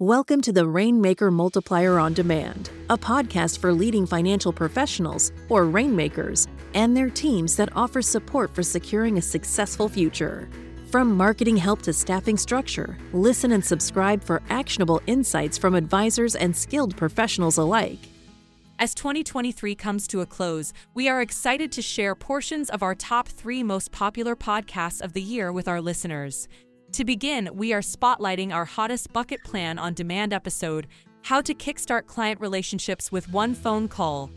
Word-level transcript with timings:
Welcome 0.00 0.40
to 0.40 0.52
the 0.52 0.66
Rainmaker 0.66 1.30
Multiplier 1.30 2.00
on 2.00 2.14
Demand, 2.14 2.68
a 2.90 2.98
podcast 2.98 3.60
for 3.60 3.72
leading 3.72 4.06
financial 4.08 4.52
professionals, 4.52 5.30
or 5.48 5.66
Rainmakers, 5.66 6.48
and 6.74 6.96
their 6.96 7.08
teams 7.08 7.54
that 7.54 7.68
offer 7.76 8.02
support 8.02 8.52
for 8.52 8.64
securing 8.64 9.18
a 9.18 9.22
successful 9.22 9.88
future. 9.88 10.50
From 10.90 11.16
marketing 11.16 11.56
help 11.56 11.80
to 11.82 11.92
staffing 11.92 12.36
structure, 12.36 12.98
listen 13.12 13.52
and 13.52 13.64
subscribe 13.64 14.24
for 14.24 14.42
actionable 14.50 15.00
insights 15.06 15.56
from 15.56 15.76
advisors 15.76 16.34
and 16.34 16.56
skilled 16.56 16.96
professionals 16.96 17.56
alike. 17.58 18.00
As 18.80 18.96
2023 18.96 19.76
comes 19.76 20.08
to 20.08 20.22
a 20.22 20.26
close, 20.26 20.72
we 20.94 21.08
are 21.08 21.22
excited 21.22 21.70
to 21.70 21.82
share 21.82 22.16
portions 22.16 22.68
of 22.68 22.82
our 22.82 22.96
top 22.96 23.28
three 23.28 23.62
most 23.62 23.92
popular 23.92 24.34
podcasts 24.34 25.00
of 25.00 25.12
the 25.12 25.22
year 25.22 25.52
with 25.52 25.68
our 25.68 25.80
listeners. 25.80 26.48
To 26.94 27.04
begin, 27.04 27.50
we 27.54 27.72
are 27.72 27.80
spotlighting 27.80 28.54
our 28.54 28.64
hottest 28.64 29.12
bucket 29.12 29.42
plan 29.42 29.80
on 29.80 29.94
demand 29.94 30.32
episode 30.32 30.86
How 31.22 31.40
to 31.40 31.52
Kickstart 31.52 32.06
Client 32.06 32.40
Relationships 32.40 33.10
with 33.10 33.28
One 33.32 33.52
Phone 33.52 33.88
Call. 33.88 34.30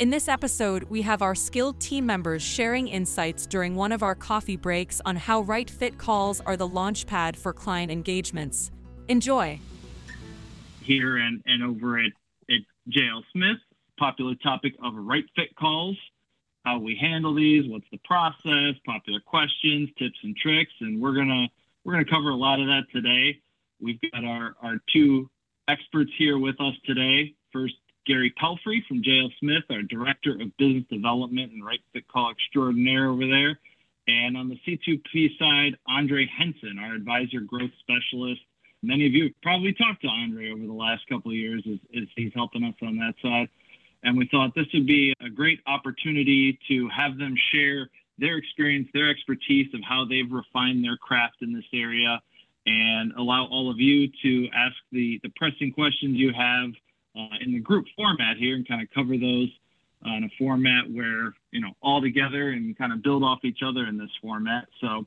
In 0.00 0.10
this 0.10 0.26
episode, 0.26 0.82
we 0.90 1.02
have 1.02 1.22
our 1.22 1.36
skilled 1.36 1.78
team 1.78 2.04
members 2.04 2.42
sharing 2.42 2.88
insights 2.88 3.46
during 3.46 3.76
one 3.76 3.92
of 3.92 4.02
our 4.02 4.16
coffee 4.16 4.56
breaks 4.56 5.00
on 5.04 5.14
how 5.14 5.42
right 5.42 5.70
fit 5.70 5.96
calls 5.96 6.40
are 6.40 6.56
the 6.56 6.68
launchpad 6.68 7.36
for 7.36 7.52
client 7.52 7.92
engagements. 7.92 8.72
Enjoy. 9.06 9.60
Here 10.82 11.18
and, 11.18 11.44
and 11.46 11.62
over 11.62 12.00
at, 12.00 12.10
at 12.50 12.62
JL 12.90 13.22
Smith, 13.30 13.58
popular 14.00 14.34
topic 14.42 14.74
of 14.82 14.94
right 14.96 15.26
fit 15.36 15.54
calls, 15.54 15.96
how 16.64 16.80
we 16.80 16.96
handle 17.00 17.36
these, 17.36 17.68
what's 17.68 17.86
the 17.92 18.00
process, 18.04 18.74
popular 18.84 19.20
questions, 19.20 19.90
tips 19.96 20.18
and 20.24 20.36
tricks, 20.36 20.72
and 20.80 21.00
we're 21.00 21.14
gonna 21.14 21.46
we're 21.84 21.92
going 21.92 22.04
to 22.04 22.10
cover 22.10 22.30
a 22.30 22.36
lot 22.36 22.60
of 22.60 22.66
that 22.66 22.84
today. 22.92 23.38
We've 23.80 24.00
got 24.12 24.24
our, 24.24 24.54
our 24.62 24.76
two 24.92 25.28
experts 25.68 26.10
here 26.16 26.38
with 26.38 26.60
us 26.60 26.74
today. 26.86 27.34
First, 27.52 27.74
Gary 28.06 28.32
Pelfrey 28.42 28.84
from 28.86 29.02
JL 29.02 29.30
Smith, 29.40 29.64
our 29.70 29.82
Director 29.82 30.32
of 30.32 30.56
Business 30.58 30.84
Development 30.90 31.52
and 31.52 31.64
Right 31.64 31.80
Fit 31.92 32.06
Call 32.08 32.30
Extraordinaire 32.30 33.08
over 33.08 33.26
there. 33.26 33.58
And 34.06 34.36
on 34.36 34.48
the 34.48 34.58
C2P 34.66 35.38
side, 35.38 35.78
Andrei 35.88 36.26
Henson, 36.36 36.78
our 36.78 36.94
Advisor 36.94 37.40
Growth 37.40 37.70
Specialist. 37.80 38.40
Many 38.82 39.06
of 39.06 39.12
you 39.12 39.24
have 39.24 39.32
probably 39.42 39.72
talked 39.72 40.02
to 40.02 40.08
Andrei 40.08 40.52
over 40.52 40.66
the 40.66 40.72
last 40.72 41.08
couple 41.08 41.30
of 41.30 41.36
years 41.36 41.62
as, 41.66 41.78
as 41.96 42.08
he's 42.14 42.32
helping 42.34 42.64
us 42.64 42.74
on 42.82 42.98
that 42.98 43.14
side. 43.22 43.48
And 44.02 44.18
we 44.18 44.28
thought 44.30 44.54
this 44.54 44.66
would 44.74 44.86
be 44.86 45.14
a 45.24 45.30
great 45.30 45.60
opportunity 45.66 46.58
to 46.68 46.88
have 46.94 47.16
them 47.16 47.34
share 47.54 47.88
their 48.18 48.36
experience, 48.36 48.88
their 48.94 49.10
expertise 49.10 49.72
of 49.74 49.80
how 49.82 50.04
they've 50.04 50.30
refined 50.30 50.84
their 50.84 50.96
craft 50.96 51.36
in 51.42 51.52
this 51.52 51.64
area, 51.72 52.20
and 52.66 53.12
allow 53.18 53.46
all 53.46 53.70
of 53.70 53.78
you 53.78 54.08
to 54.22 54.48
ask 54.54 54.76
the, 54.92 55.20
the 55.22 55.30
pressing 55.36 55.72
questions 55.72 56.16
you 56.16 56.32
have 56.32 56.70
uh, 57.16 57.36
in 57.40 57.52
the 57.52 57.60
group 57.60 57.86
format 57.96 58.36
here 58.36 58.56
and 58.56 58.66
kind 58.66 58.80
of 58.80 58.88
cover 58.94 59.16
those 59.18 59.50
uh, 60.06 60.16
in 60.16 60.24
a 60.24 60.28
format 60.38 60.90
where, 60.90 61.34
you 61.50 61.60
know, 61.60 61.72
all 61.82 62.00
together 62.00 62.50
and 62.50 62.76
kind 62.76 62.92
of 62.92 63.02
build 63.02 63.22
off 63.22 63.40
each 63.44 63.60
other 63.66 63.86
in 63.86 63.98
this 63.98 64.10
format. 64.22 64.66
So, 64.80 65.06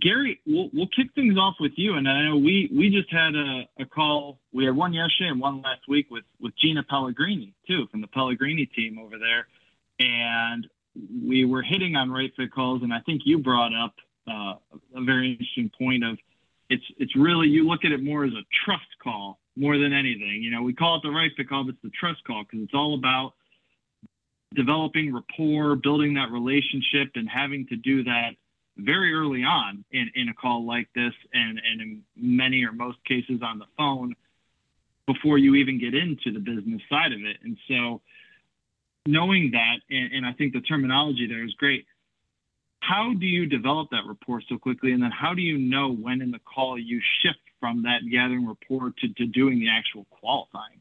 Gary, 0.00 0.40
we'll, 0.46 0.68
we'll 0.72 0.88
kick 0.88 1.08
things 1.14 1.38
off 1.38 1.54
with 1.60 1.72
you. 1.76 1.94
And 1.94 2.08
I 2.08 2.24
know 2.24 2.36
we, 2.36 2.70
we 2.74 2.90
just 2.90 3.10
had 3.10 3.34
a, 3.34 3.68
a 3.78 3.84
call. 3.84 4.38
We 4.52 4.64
had 4.64 4.76
one 4.76 4.92
yesterday 4.92 5.30
and 5.30 5.40
one 5.40 5.62
last 5.62 5.82
week 5.88 6.10
with, 6.10 6.24
with 6.40 6.56
Gina 6.56 6.82
Pellegrini, 6.82 7.54
too, 7.66 7.86
from 7.90 8.00
the 8.00 8.06
Pellegrini 8.08 8.66
team 8.66 8.98
over 8.98 9.16
there. 9.18 9.46
And 9.98 10.66
we 11.24 11.44
were 11.44 11.62
hitting 11.62 11.96
on 11.96 12.10
right 12.10 12.32
fit 12.36 12.52
calls, 12.52 12.82
and 12.82 12.92
I 12.92 13.00
think 13.00 13.22
you 13.24 13.38
brought 13.38 13.72
up 13.74 13.94
uh, 14.28 14.54
a 14.94 15.04
very 15.04 15.32
interesting 15.32 15.70
point 15.78 16.04
of 16.04 16.18
it's 16.68 16.84
it's 16.98 17.14
really 17.14 17.48
you 17.48 17.66
look 17.66 17.84
at 17.84 17.92
it 17.92 18.02
more 18.02 18.24
as 18.24 18.32
a 18.32 18.42
trust 18.64 18.86
call 19.02 19.38
more 19.56 19.78
than 19.78 19.92
anything. 19.92 20.42
You 20.42 20.50
know, 20.50 20.62
we 20.62 20.74
call 20.74 20.96
it 20.96 21.02
the 21.02 21.10
right 21.10 21.30
fit 21.36 21.48
call, 21.48 21.64
but 21.64 21.74
it's 21.74 21.82
the 21.82 21.90
trust 21.90 22.24
call 22.24 22.44
because 22.44 22.64
it's 22.64 22.74
all 22.74 22.94
about 22.94 23.34
developing 24.54 25.14
rapport, 25.14 25.76
building 25.76 26.14
that 26.14 26.30
relationship, 26.30 27.12
and 27.14 27.28
having 27.28 27.66
to 27.68 27.76
do 27.76 28.04
that 28.04 28.30
very 28.76 29.14
early 29.14 29.42
on 29.42 29.84
in, 29.90 30.10
in 30.14 30.28
a 30.28 30.34
call 30.34 30.66
like 30.66 30.88
this, 30.94 31.12
and, 31.32 31.58
and 31.58 31.80
in 31.80 32.02
many 32.16 32.64
or 32.64 32.72
most 32.72 32.98
cases 33.04 33.40
on 33.42 33.58
the 33.58 33.64
phone 33.76 34.14
before 35.06 35.38
you 35.38 35.54
even 35.54 35.78
get 35.78 35.94
into 35.94 36.32
the 36.32 36.40
business 36.40 36.82
side 36.90 37.12
of 37.12 37.20
it. 37.20 37.38
And 37.42 37.56
so 37.68 38.02
knowing 39.06 39.52
that, 39.52 39.76
and, 39.90 40.12
and 40.12 40.26
I 40.26 40.32
think 40.32 40.52
the 40.52 40.60
terminology 40.60 41.26
there 41.26 41.44
is 41.44 41.54
great. 41.54 41.86
How 42.80 43.14
do 43.14 43.26
you 43.26 43.46
develop 43.46 43.88
that 43.90 44.02
rapport 44.06 44.42
so 44.48 44.58
quickly? 44.58 44.92
And 44.92 45.02
then 45.02 45.10
how 45.10 45.34
do 45.34 45.42
you 45.42 45.58
know 45.58 45.92
when 45.92 46.22
in 46.22 46.30
the 46.30 46.38
call 46.40 46.78
you 46.78 47.00
shift 47.22 47.40
from 47.58 47.82
that 47.82 48.00
gathering 48.10 48.46
rapport 48.46 48.92
to, 48.98 49.08
to 49.14 49.26
doing 49.26 49.58
the 49.58 49.68
actual 49.70 50.06
qualifying? 50.10 50.80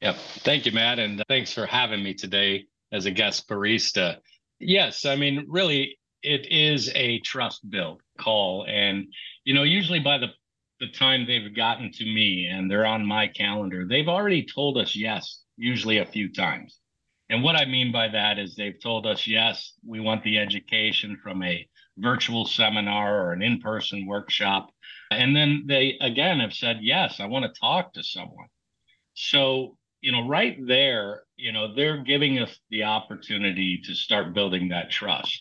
Yep. 0.00 0.16
Thank 0.16 0.64
you, 0.64 0.72
Matt. 0.72 0.98
And 0.98 1.22
thanks 1.28 1.52
for 1.52 1.66
having 1.66 2.02
me 2.02 2.14
today 2.14 2.64
as 2.90 3.04
a 3.04 3.10
guest 3.10 3.48
barista. 3.48 4.18
Yes, 4.58 5.04
I 5.04 5.16
mean, 5.16 5.44
really, 5.48 5.98
it 6.22 6.46
is 6.50 6.90
a 6.94 7.18
trust 7.20 7.68
build 7.68 8.02
call. 8.18 8.64
And, 8.66 9.12
you 9.44 9.54
know, 9.54 9.62
usually 9.62 10.00
by 10.00 10.18
the, 10.18 10.28
the 10.78 10.88
time 10.88 11.26
they've 11.26 11.54
gotten 11.54 11.92
to 11.92 12.04
me 12.04 12.48
and 12.50 12.70
they're 12.70 12.86
on 12.86 13.04
my 13.04 13.26
calendar, 13.28 13.86
they've 13.86 14.08
already 14.08 14.46
told 14.46 14.78
us 14.78 14.96
yes, 14.96 15.42
usually 15.56 15.98
a 15.98 16.06
few 16.06 16.32
times. 16.32 16.78
And 17.30 17.44
what 17.44 17.54
I 17.54 17.64
mean 17.64 17.92
by 17.92 18.08
that 18.08 18.40
is 18.40 18.56
they've 18.56 18.82
told 18.82 19.06
us, 19.06 19.26
yes, 19.26 19.74
we 19.86 20.00
want 20.00 20.24
the 20.24 20.38
education 20.38 21.16
from 21.22 21.44
a 21.44 21.66
virtual 21.96 22.44
seminar 22.44 23.24
or 23.24 23.32
an 23.32 23.40
in 23.40 23.60
person 23.60 24.04
workshop. 24.04 24.70
And 25.12 25.34
then 25.34 25.64
they 25.66 25.96
again 26.00 26.40
have 26.40 26.52
said, 26.52 26.78
yes, 26.82 27.20
I 27.20 27.26
want 27.26 27.44
to 27.44 27.60
talk 27.60 27.92
to 27.92 28.02
someone. 28.02 28.48
So, 29.14 29.76
you 30.00 30.10
know, 30.10 30.26
right 30.26 30.58
there, 30.66 31.22
you 31.36 31.52
know, 31.52 31.72
they're 31.72 32.02
giving 32.02 32.40
us 32.40 32.58
the 32.68 32.82
opportunity 32.84 33.80
to 33.84 33.94
start 33.94 34.34
building 34.34 34.70
that 34.70 34.90
trust. 34.90 35.40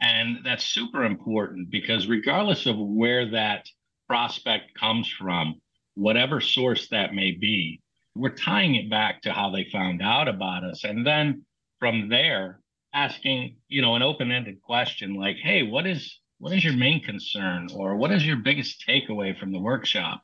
And 0.00 0.38
that's 0.44 0.64
super 0.64 1.04
important 1.04 1.70
because 1.70 2.06
regardless 2.06 2.64
of 2.64 2.78
where 2.78 3.30
that 3.32 3.66
prospect 4.06 4.72
comes 4.78 5.10
from, 5.10 5.60
whatever 5.94 6.40
source 6.40 6.88
that 6.88 7.12
may 7.12 7.32
be, 7.32 7.82
we're 8.18 8.34
tying 8.34 8.74
it 8.74 8.90
back 8.90 9.22
to 9.22 9.32
how 9.32 9.50
they 9.50 9.64
found 9.70 10.02
out 10.02 10.28
about 10.28 10.64
us. 10.64 10.84
And 10.84 11.06
then 11.06 11.44
from 11.78 12.08
there, 12.08 12.60
asking, 12.92 13.56
you 13.68 13.82
know, 13.82 13.94
an 13.94 14.02
open-ended 14.02 14.60
question 14.62 15.14
like, 15.14 15.36
hey, 15.36 15.62
what 15.62 15.86
is 15.86 16.20
what 16.38 16.52
is 16.52 16.64
your 16.64 16.76
main 16.76 17.02
concern 17.02 17.68
or 17.74 17.96
what 17.96 18.12
is 18.12 18.24
your 18.24 18.36
biggest 18.36 18.84
takeaway 18.88 19.36
from 19.38 19.52
the 19.52 19.58
workshop? 19.58 20.22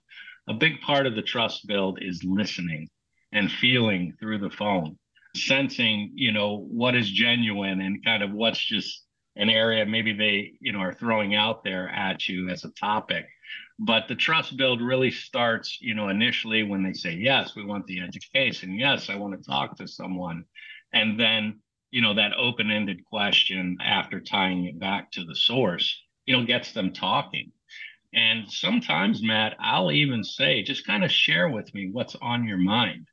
A 0.49 0.55
big 0.55 0.81
part 0.81 1.06
of 1.06 1.16
the 1.16 1.22
trust 1.22 1.66
build 1.66 1.99
is 2.00 2.22
listening 2.25 2.88
and 3.32 3.50
feeling 3.50 4.15
through 4.21 4.38
the 4.38 4.50
phone, 4.50 4.97
sensing, 5.37 6.12
you 6.15 6.31
know, 6.31 6.66
what 6.71 6.94
is 6.94 7.11
genuine 7.11 7.81
and 7.81 8.05
kind 8.05 8.22
of 8.22 8.31
what's 8.31 8.65
just 8.65 9.05
an 9.37 9.50
area 9.50 9.84
maybe 9.84 10.12
they, 10.12 10.53
you 10.61 10.72
know, 10.72 10.78
are 10.78 10.94
throwing 10.94 11.34
out 11.34 11.65
there 11.65 11.88
at 11.88 12.28
you 12.28 12.49
as 12.49 12.65
a 12.65 12.71
topic. 12.71 13.26
But 13.78 14.09
the 14.09 14.15
trust 14.15 14.56
build 14.56 14.81
really 14.81 15.10
starts, 15.10 15.78
you 15.81 15.94
know, 15.94 16.09
initially 16.09 16.62
when 16.62 16.82
they 16.82 16.93
say, 16.93 17.12
yes, 17.12 17.56
we 17.56 17.65
want 17.65 17.87
the 17.87 18.00
education. 18.00 18.78
Yes, 18.78 19.10
I 19.10 19.16
want 19.16 19.37
to 19.37 19.49
talk 19.49 19.77
to 19.78 19.88
someone. 19.88 20.44
And 20.93 21.19
then, 21.19 21.60
you 21.91 22.00
know, 22.00 22.15
that 22.15 22.34
open 22.38 22.71
ended 22.71 23.05
question 23.05 23.78
after 23.82 24.21
tying 24.21 24.66
it 24.66 24.78
back 24.78 25.10
to 25.12 25.25
the 25.25 25.34
source, 25.34 26.03
you 26.27 26.37
know, 26.37 26.44
gets 26.44 26.72
them 26.72 26.93
talking. 26.93 27.50
And 28.15 28.49
sometimes, 28.49 29.22
Matt, 29.22 29.56
I'll 29.59 29.91
even 29.91 30.22
say, 30.22 30.62
just 30.62 30.87
kind 30.87 31.05
of 31.05 31.11
share 31.11 31.49
with 31.49 31.75
me 31.75 31.91
what's 31.91 32.15
on 32.22 32.47
your 32.47 32.59
mind 32.59 33.09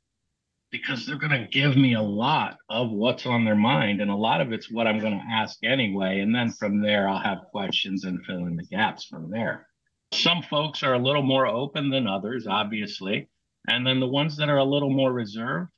because 0.70 1.04
they're 1.04 1.18
going 1.18 1.32
to 1.32 1.48
give 1.48 1.76
me 1.76 1.94
a 1.94 2.02
lot 2.02 2.56
of 2.70 2.90
what's 2.90 3.26
on 3.26 3.44
their 3.44 3.56
mind. 3.56 4.00
And 4.00 4.10
a 4.10 4.16
lot 4.16 4.40
of 4.40 4.52
it's 4.52 4.70
what 4.70 4.86
I'm 4.86 5.00
going 5.00 5.18
to 5.18 5.34
ask 5.34 5.58
anyway. 5.64 6.20
And 6.20 6.34
then 6.34 6.50
from 6.50 6.80
there, 6.80 7.08
I'll 7.08 7.18
have 7.18 7.50
questions 7.50 8.04
and 8.04 8.24
fill 8.24 8.46
in 8.46 8.56
the 8.56 8.64
gaps 8.64 9.04
from 9.04 9.30
there. 9.30 9.66
Some 10.12 10.42
folks 10.42 10.82
are 10.82 10.94
a 10.94 10.98
little 10.98 11.22
more 11.22 11.46
open 11.46 11.90
than 11.90 12.06
others, 12.06 12.46
obviously. 12.46 13.28
And 13.68 13.86
then 13.86 14.00
the 14.00 14.08
ones 14.08 14.36
that 14.36 14.48
are 14.48 14.58
a 14.58 14.64
little 14.64 14.90
more 14.90 15.12
reserved, 15.12 15.70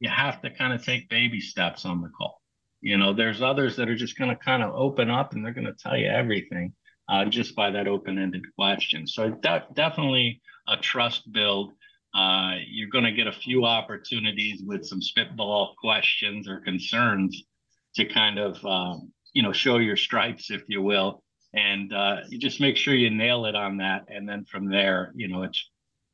you 0.00 0.08
have 0.08 0.40
to 0.42 0.50
kind 0.50 0.72
of 0.72 0.84
take 0.84 1.08
baby 1.08 1.40
steps 1.40 1.84
on 1.84 2.00
the 2.00 2.08
call. 2.08 2.40
You 2.80 2.96
know, 2.96 3.12
there's 3.12 3.42
others 3.42 3.76
that 3.76 3.88
are 3.88 3.96
just 3.96 4.18
going 4.18 4.30
to 4.30 4.36
kind 4.36 4.62
of 4.62 4.74
open 4.74 5.10
up 5.10 5.32
and 5.32 5.44
they're 5.44 5.52
going 5.52 5.66
to 5.66 5.74
tell 5.74 5.96
you 5.96 6.08
everything 6.08 6.74
uh, 7.08 7.24
just 7.24 7.54
by 7.54 7.70
that 7.70 7.88
open 7.88 8.18
ended 8.18 8.42
question. 8.56 9.06
So, 9.06 9.30
de- 9.30 9.66
definitely 9.74 10.40
a 10.68 10.76
trust 10.76 11.30
build. 11.32 11.72
Uh, 12.14 12.56
you're 12.66 12.90
going 12.90 13.04
to 13.04 13.12
get 13.12 13.26
a 13.26 13.32
few 13.32 13.64
opportunities 13.64 14.62
with 14.64 14.84
some 14.84 15.00
spitball 15.00 15.74
questions 15.80 16.48
or 16.48 16.60
concerns 16.60 17.44
to 17.94 18.04
kind 18.04 18.38
of, 18.38 18.64
um, 18.64 19.12
you 19.32 19.42
know, 19.42 19.52
show 19.52 19.78
your 19.78 19.96
stripes, 19.96 20.50
if 20.50 20.62
you 20.68 20.82
will, 20.82 21.21
and 21.54 21.92
uh, 21.92 22.16
you 22.28 22.38
just 22.38 22.60
make 22.60 22.76
sure 22.76 22.94
you 22.94 23.10
nail 23.10 23.46
it 23.46 23.54
on 23.54 23.78
that. 23.78 24.06
And 24.08 24.28
then 24.28 24.44
from 24.44 24.68
there 24.68 25.12
you 25.14 25.28
know 25.28 25.42
it's 25.42 25.70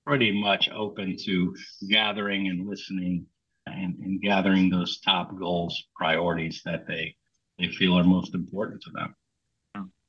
pretty 0.06 0.32
much 0.32 0.70
open 0.70 1.17
to 1.25 1.55
gathering 1.88 2.49
and 2.49 2.67
listening 2.67 3.26
and, 3.67 3.96
and 3.99 4.23
gathering 4.23 4.70
those 4.70 5.00
top 5.00 5.37
goals 5.38 5.85
priorities 5.94 6.62
that 6.64 6.87
they 6.87 7.14
they 7.58 7.69
feel 7.69 7.99
are 7.99 8.05
most 8.05 8.35
important 8.35 8.82
to 8.82 8.90
them. 8.90 9.14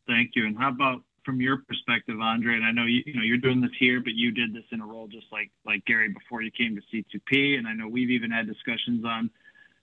Thank 0.10 0.32
you. 0.36 0.48
And 0.48 0.58
how 0.58 0.70
about 0.70 1.04
from 1.24 1.40
your 1.40 1.58
perspective, 1.68 2.20
Andrei, 2.20 2.56
and 2.56 2.66
I 2.66 2.72
know 2.72 2.86
you, 2.86 3.04
you 3.06 3.14
know 3.14 3.22
you're 3.22 3.38
doing 3.38 3.62
this 3.62 3.72
here, 3.80 4.02
but 4.02 4.14
you 4.14 4.32
did 4.32 4.54
this 4.54 4.64
in 4.72 4.82
a 4.82 4.86
role 4.86 5.08
just 5.08 5.28
like 5.32 5.52
like 5.66 5.86
Gary 5.86 6.10
before 6.10 6.42
you 6.42 6.50
came 6.52 6.76
to 6.76 6.82
C2P, 6.92 7.58
and 7.58 7.68
I 7.68 7.74
know 7.74 7.88
we've 7.88 8.10
even 8.10 8.32
had 8.32 8.48
discussions 8.48 9.06
on, 9.06 9.30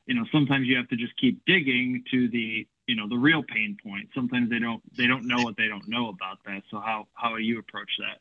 you 0.06 0.14
know, 0.14 0.25
sometimes 0.32 0.66
you 0.66 0.76
have 0.76 0.88
to 0.88 0.96
just 0.96 1.16
keep 1.16 1.40
digging 1.46 2.02
to 2.10 2.28
the 2.28 2.66
you 2.86 2.96
know 2.96 3.08
the 3.08 3.16
real 3.16 3.42
pain 3.42 3.76
point. 3.82 4.08
Sometimes 4.14 4.50
they 4.50 4.58
don't 4.58 4.82
they 4.96 5.06
don't 5.06 5.26
know 5.26 5.42
what 5.42 5.56
they 5.56 5.68
don't 5.68 5.88
know 5.88 6.08
about 6.08 6.38
that. 6.46 6.62
So 6.70 6.80
how 6.80 7.06
how 7.14 7.36
do 7.36 7.42
you 7.42 7.58
approach 7.58 7.90
that? 7.98 8.20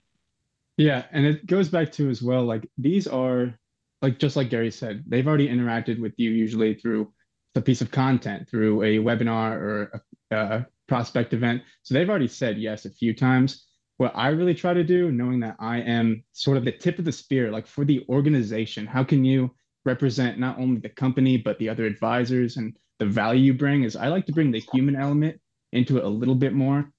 Yeah, 0.77 1.05
and 1.11 1.25
it 1.25 1.45
goes 1.45 1.69
back 1.69 1.91
to 1.93 2.09
as 2.09 2.21
well 2.21 2.43
like 2.43 2.69
these 2.77 3.07
are 3.07 3.57
like 4.01 4.19
just 4.19 4.35
like 4.35 4.49
Gary 4.49 4.71
said, 4.71 5.03
they've 5.07 5.27
already 5.27 5.47
interacted 5.47 5.99
with 5.99 6.13
you 6.17 6.31
usually 6.31 6.75
through 6.75 7.11
a 7.55 7.61
piece 7.61 7.81
of 7.81 7.91
content, 7.91 8.47
through 8.49 8.83
a 8.83 8.97
webinar 8.97 9.51
or 9.53 10.03
a, 10.31 10.35
a 10.35 10.67
prospect 10.87 11.33
event. 11.33 11.63
So 11.83 11.93
they've 11.93 12.09
already 12.09 12.27
said 12.27 12.57
yes 12.57 12.85
a 12.85 12.89
few 12.89 13.15
times. 13.15 13.65
What 13.97 14.11
I 14.13 14.27
really 14.27 14.53
try 14.53 14.73
to 14.73 14.83
do, 14.83 15.11
knowing 15.11 15.39
that 15.39 15.55
I 15.57 15.77
am 15.79 16.23
sort 16.33 16.57
of 16.57 16.65
the 16.65 16.71
tip 16.71 16.99
of 16.99 17.05
the 17.05 17.11
spear, 17.11 17.51
like 17.51 17.65
for 17.65 17.85
the 17.85 18.05
organization, 18.09 18.85
how 18.85 19.03
can 19.03 19.23
you 19.23 19.55
represent 19.85 20.39
not 20.39 20.59
only 20.59 20.79
the 20.79 20.89
company, 20.89 21.37
but 21.37 21.57
the 21.59 21.69
other 21.69 21.85
advisors 21.85 22.57
and 22.57 22.75
the 22.99 23.05
value 23.05 23.41
you 23.41 23.53
bring 23.53 23.83
is 23.83 23.95
I 23.95 24.07
like 24.07 24.25
to 24.27 24.33
bring 24.33 24.51
the 24.51 24.63
human 24.73 24.95
element 24.95 25.39
into 25.71 25.97
it 25.97 26.03
a 26.03 26.09
little 26.09 26.35
bit 26.35 26.53
more. 26.53 26.91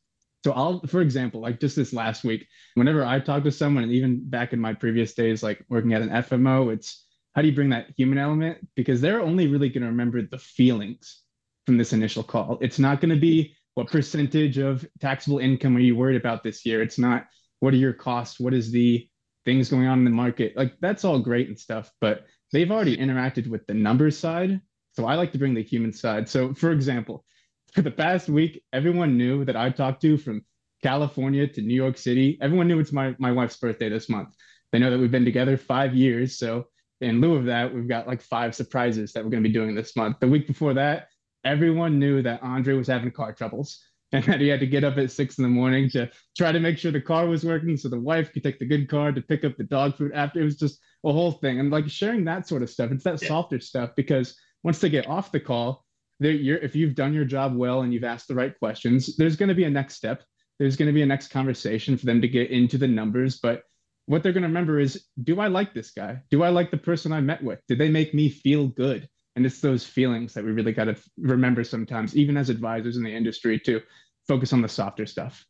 So 0.44 0.52
I'll, 0.52 0.80
for 0.86 1.00
example, 1.00 1.40
like 1.40 1.58
just 1.58 1.74
this 1.74 1.92
last 1.92 2.22
week, 2.22 2.46
whenever 2.74 3.04
I 3.04 3.18
talk 3.18 3.42
to 3.44 3.50
someone, 3.50 3.82
and 3.82 3.92
even 3.92 4.28
back 4.28 4.52
in 4.52 4.60
my 4.60 4.74
previous 4.74 5.14
days, 5.14 5.42
like 5.42 5.64
working 5.68 5.92
at 5.92 6.02
an 6.02 6.10
FMO, 6.10 6.72
it's 6.72 7.04
how 7.34 7.42
do 7.42 7.48
you 7.48 7.54
bring 7.54 7.70
that 7.70 7.88
human 7.96 8.18
element? 8.18 8.58
Because 8.76 9.00
they're 9.00 9.20
only 9.20 9.48
really 9.48 9.68
going 9.68 9.82
to 9.82 9.88
remember 9.88 10.22
the 10.22 10.38
feelings 10.38 11.22
from 11.66 11.76
this 11.76 11.92
initial 11.92 12.22
call. 12.22 12.58
It's 12.60 12.78
not 12.78 13.00
going 13.00 13.14
to 13.14 13.20
be 13.20 13.56
what 13.74 13.90
percentage 13.90 14.56
of 14.58 14.86
taxable 15.00 15.38
income 15.38 15.76
are 15.76 15.80
you 15.80 15.96
worried 15.96 16.16
about 16.16 16.42
this 16.42 16.64
year? 16.64 16.80
It's 16.80 16.98
not 16.98 17.26
what 17.60 17.74
are 17.74 17.78
your 17.78 17.92
costs? 17.92 18.40
What 18.40 18.54
is 18.54 18.70
the 18.70 19.08
things 19.44 19.68
going 19.68 19.86
on 19.86 19.98
in 19.98 20.04
the 20.04 20.10
market? 20.10 20.56
Like 20.56 20.74
that's 20.80 21.04
all 21.04 21.18
great 21.18 21.48
and 21.48 21.58
stuff, 21.58 21.90
but 22.00 22.24
they've 22.52 22.70
already 22.70 22.96
interacted 22.96 23.48
with 23.48 23.66
the 23.66 23.74
numbers 23.74 24.18
side. 24.18 24.60
So 24.92 25.06
I 25.06 25.14
like 25.14 25.32
to 25.32 25.38
bring 25.38 25.54
the 25.54 25.62
human 25.62 25.92
side. 25.92 26.28
So 26.28 26.54
for 26.54 26.70
example, 26.70 27.24
for 27.72 27.82
the 27.82 27.90
past 27.90 28.28
week, 28.28 28.62
everyone 28.72 29.18
knew 29.18 29.44
that 29.44 29.56
I 29.56 29.70
talked 29.70 30.00
to 30.02 30.16
from 30.16 30.44
California 30.82 31.46
to 31.46 31.60
New 31.60 31.74
York 31.74 31.98
City. 31.98 32.38
Everyone 32.40 32.68
knew 32.68 32.78
it's 32.78 32.92
my, 32.92 33.14
my 33.18 33.32
wife's 33.32 33.56
birthday 33.56 33.88
this 33.88 34.08
month. 34.08 34.34
They 34.72 34.78
know 34.78 34.90
that 34.90 34.98
we've 34.98 35.10
been 35.10 35.24
together 35.24 35.56
five 35.56 35.94
years. 35.94 36.38
So 36.38 36.66
in 37.00 37.20
lieu 37.20 37.34
of 37.34 37.46
that, 37.46 37.74
we've 37.74 37.88
got 37.88 38.06
like 38.06 38.22
five 38.22 38.54
surprises 38.54 39.12
that 39.12 39.24
we're 39.24 39.30
going 39.30 39.42
to 39.42 39.48
be 39.48 39.52
doing 39.52 39.74
this 39.74 39.96
month. 39.96 40.16
The 40.20 40.28
week 40.28 40.46
before 40.46 40.74
that, 40.74 41.08
everyone 41.44 41.98
knew 41.98 42.22
that 42.22 42.42
Andrei 42.42 42.74
was 42.74 42.88
having 42.88 43.10
car 43.10 43.32
troubles 43.32 43.80
and 44.12 44.24
that 44.24 44.40
he 44.40 44.48
had 44.48 44.60
to 44.60 44.66
get 44.66 44.84
up 44.84 44.98
at 44.98 45.10
six 45.10 45.38
in 45.38 45.42
the 45.42 45.48
morning 45.48 45.90
to 45.90 46.08
try 46.36 46.52
to 46.52 46.60
make 46.60 46.78
sure 46.78 46.92
the 46.92 47.00
car 47.00 47.26
was 47.26 47.44
working 47.44 47.76
so 47.76 47.88
the 47.88 47.98
wife 47.98 48.32
could 48.32 48.44
take 48.44 48.58
the 48.58 48.66
good 48.66 48.88
car 48.88 49.10
to 49.10 49.20
pick 49.20 49.44
up 49.44 49.56
the 49.56 49.64
dog 49.64 49.96
food 49.96 50.12
after. 50.14 50.40
It 50.40 50.44
was 50.44 50.56
just 50.56 50.80
a 51.04 51.12
whole 51.12 51.32
thing. 51.32 51.58
And 51.58 51.70
like 51.70 51.88
sharing 51.88 52.24
that 52.24 52.46
sort 52.46 52.62
of 52.62 52.70
stuff, 52.70 52.92
it's 52.92 53.04
that 53.04 53.20
yeah. 53.20 53.28
softer 53.28 53.58
stuff 53.58 53.90
because 53.96 54.36
once 54.62 54.78
they 54.78 54.90
get 54.90 55.08
off 55.08 55.32
the 55.32 55.40
call, 55.40 55.84
if 56.20 56.76
you've 56.76 56.94
done 56.94 57.12
your 57.12 57.24
job 57.24 57.56
well 57.56 57.82
and 57.82 57.92
you've 57.92 58.04
asked 58.04 58.28
the 58.28 58.34
right 58.34 58.56
questions, 58.58 59.16
there's 59.16 59.36
going 59.36 59.48
to 59.48 59.54
be 59.54 59.64
a 59.64 59.70
next 59.70 59.96
step. 59.96 60.22
There's 60.58 60.76
going 60.76 60.86
to 60.86 60.94
be 60.94 61.02
a 61.02 61.06
next 61.06 61.28
conversation 61.28 61.98
for 61.98 62.06
them 62.06 62.22
to 62.22 62.28
get 62.28 62.50
into 62.50 62.78
the 62.78 62.88
numbers. 62.88 63.38
But 63.42 63.62
what 64.06 64.22
they're 64.22 64.32
going 64.32 64.42
to 64.42 64.48
remember 64.48 64.78
is 64.78 65.04
do 65.22 65.40
I 65.40 65.48
like 65.48 65.74
this 65.74 65.90
guy? 65.90 66.22
Do 66.30 66.42
I 66.42 66.48
like 66.50 66.70
the 66.70 66.78
person 66.78 67.12
I 67.12 67.20
met 67.20 67.42
with? 67.42 67.60
Did 67.68 67.78
they 67.78 67.90
make 67.90 68.14
me 68.14 68.30
feel 68.30 68.68
good? 68.68 69.08
And 69.36 69.44
it's 69.44 69.60
those 69.60 69.84
feelings 69.84 70.32
that 70.34 70.44
we 70.44 70.50
really 70.50 70.72
got 70.72 70.84
to 70.84 70.96
remember 71.18 71.62
sometimes, 71.62 72.16
even 72.16 72.36
as 72.36 72.48
advisors 72.48 72.96
in 72.96 73.02
the 73.02 73.14
industry, 73.14 73.60
to 73.60 73.82
focus 74.26 74.52
on 74.52 74.62
the 74.62 74.68
softer 74.68 75.06
stuff. 75.06 75.44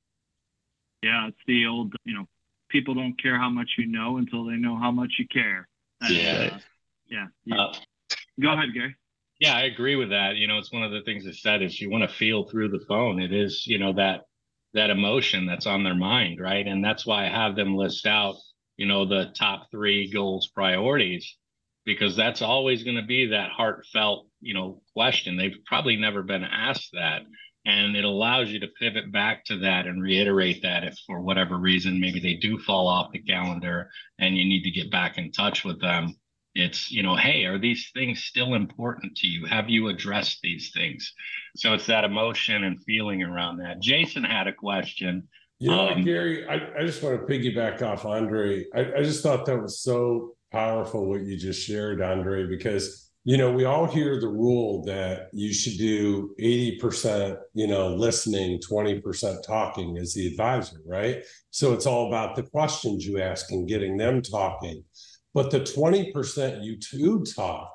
Yeah, 1.02 1.28
it's 1.28 1.38
the 1.46 1.66
old, 1.66 1.94
you 2.04 2.14
know, 2.14 2.26
people 2.68 2.94
don't 2.94 3.20
care 3.20 3.38
how 3.38 3.48
much 3.48 3.76
you 3.78 3.86
know 3.86 4.16
until 4.16 4.44
they 4.44 4.56
know 4.56 4.76
how 4.76 4.90
much 4.90 5.14
you 5.18 5.28
care. 5.28 5.68
And, 6.00 6.14
yeah. 6.14 6.50
Uh, 6.52 6.58
yeah. 7.08 7.26
yeah. 7.44 7.60
Uh, 7.60 7.74
Go 8.40 8.52
ahead, 8.52 8.74
Gary. 8.74 8.96
Yeah, 9.38 9.54
I 9.54 9.62
agree 9.62 9.96
with 9.96 10.10
that. 10.10 10.36
You 10.36 10.46
know, 10.46 10.58
it's 10.58 10.72
one 10.72 10.82
of 10.82 10.92
the 10.92 11.02
things 11.02 11.26
I 11.26 11.32
said 11.32 11.62
is 11.62 11.80
you 11.80 11.90
want 11.90 12.08
to 12.08 12.14
feel 12.14 12.44
through 12.44 12.70
the 12.70 12.84
phone. 12.86 13.20
It 13.20 13.32
is, 13.32 13.66
you 13.66 13.78
know, 13.78 13.92
that 13.94 14.22
that 14.74 14.90
emotion 14.90 15.46
that's 15.46 15.66
on 15.66 15.84
their 15.84 15.94
mind, 15.94 16.40
right? 16.40 16.66
And 16.66 16.84
that's 16.84 17.06
why 17.06 17.24
I 17.24 17.28
have 17.28 17.56
them 17.56 17.76
list 17.76 18.06
out, 18.06 18.36
you 18.76 18.86
know, 18.86 19.06
the 19.06 19.32
top 19.34 19.70
three 19.70 20.10
goals 20.10 20.48
priorities 20.48 21.36
because 21.86 22.16
that's 22.16 22.42
always 22.42 22.82
going 22.82 22.96
to 22.96 23.06
be 23.06 23.26
that 23.26 23.50
heartfelt, 23.50 24.26
you 24.40 24.52
know, 24.52 24.82
question. 24.92 25.36
They've 25.36 25.56
probably 25.64 25.96
never 25.96 26.22
been 26.22 26.44
asked 26.44 26.90
that. 26.92 27.22
And 27.64 27.96
it 27.96 28.04
allows 28.04 28.50
you 28.50 28.60
to 28.60 28.68
pivot 28.78 29.10
back 29.10 29.44
to 29.46 29.58
that 29.58 29.86
and 29.86 30.02
reiterate 30.02 30.62
that 30.62 30.84
if 30.84 30.96
for 31.06 31.20
whatever 31.20 31.56
reason 31.56 32.00
maybe 32.00 32.20
they 32.20 32.34
do 32.34 32.58
fall 32.58 32.86
off 32.86 33.12
the 33.12 33.20
calendar 33.20 33.88
and 34.18 34.36
you 34.36 34.44
need 34.44 34.62
to 34.64 34.70
get 34.70 34.90
back 34.90 35.16
in 35.16 35.32
touch 35.32 35.64
with 35.64 35.80
them. 35.80 36.14
It's, 36.54 36.90
you 36.90 37.02
know, 37.02 37.16
hey, 37.16 37.44
are 37.44 37.58
these 37.58 37.90
things 37.92 38.24
still 38.24 38.54
important 38.54 39.16
to 39.16 39.26
you? 39.26 39.46
Have 39.46 39.68
you 39.68 39.88
addressed 39.88 40.40
these 40.42 40.70
things? 40.74 41.12
So 41.56 41.74
it's 41.74 41.86
that 41.86 42.04
emotion 42.04 42.64
and 42.64 42.82
feeling 42.84 43.22
around 43.22 43.58
that. 43.58 43.80
Jason 43.80 44.24
had 44.24 44.46
a 44.46 44.52
question. 44.52 45.28
You 45.58 45.70
know, 45.70 45.88
um, 45.88 46.04
Gary, 46.04 46.46
I, 46.46 46.54
I 46.78 46.86
just 46.86 47.02
want 47.02 47.20
to 47.20 47.32
piggyback 47.32 47.82
off 47.82 48.04
Andrei. 48.04 48.66
I, 48.74 48.92
I 48.98 49.02
just 49.02 49.22
thought 49.22 49.44
that 49.46 49.60
was 49.60 49.80
so 49.80 50.35
powerful 50.56 51.06
what 51.06 51.20
you 51.20 51.36
just 51.36 51.66
shared, 51.66 52.00
Andrei, 52.00 52.46
because 52.46 53.10
you 53.24 53.36
know 53.36 53.52
we 53.52 53.64
all 53.64 53.86
hear 53.86 54.18
the 54.18 54.28
rule 54.28 54.82
that 54.84 55.28
you 55.32 55.52
should 55.52 55.76
do 55.76 56.34
80% 56.40 57.36
you 57.54 57.66
know 57.66 57.94
listening 57.94 58.60
20% 58.60 59.42
talking 59.42 59.98
as 59.98 60.14
the 60.14 60.26
advisor 60.28 60.78
right? 60.86 61.22
So 61.50 61.74
it's 61.74 61.86
all 61.86 62.08
about 62.08 62.36
the 62.36 62.44
questions 62.44 63.04
you 63.04 63.20
ask 63.20 63.52
and 63.52 63.68
getting 63.68 63.96
them 63.96 64.22
talking. 64.22 64.82
But 65.34 65.50
the 65.50 65.60
20% 65.60 66.64
you 66.64 66.78
do 66.90 67.22
talk 67.24 67.70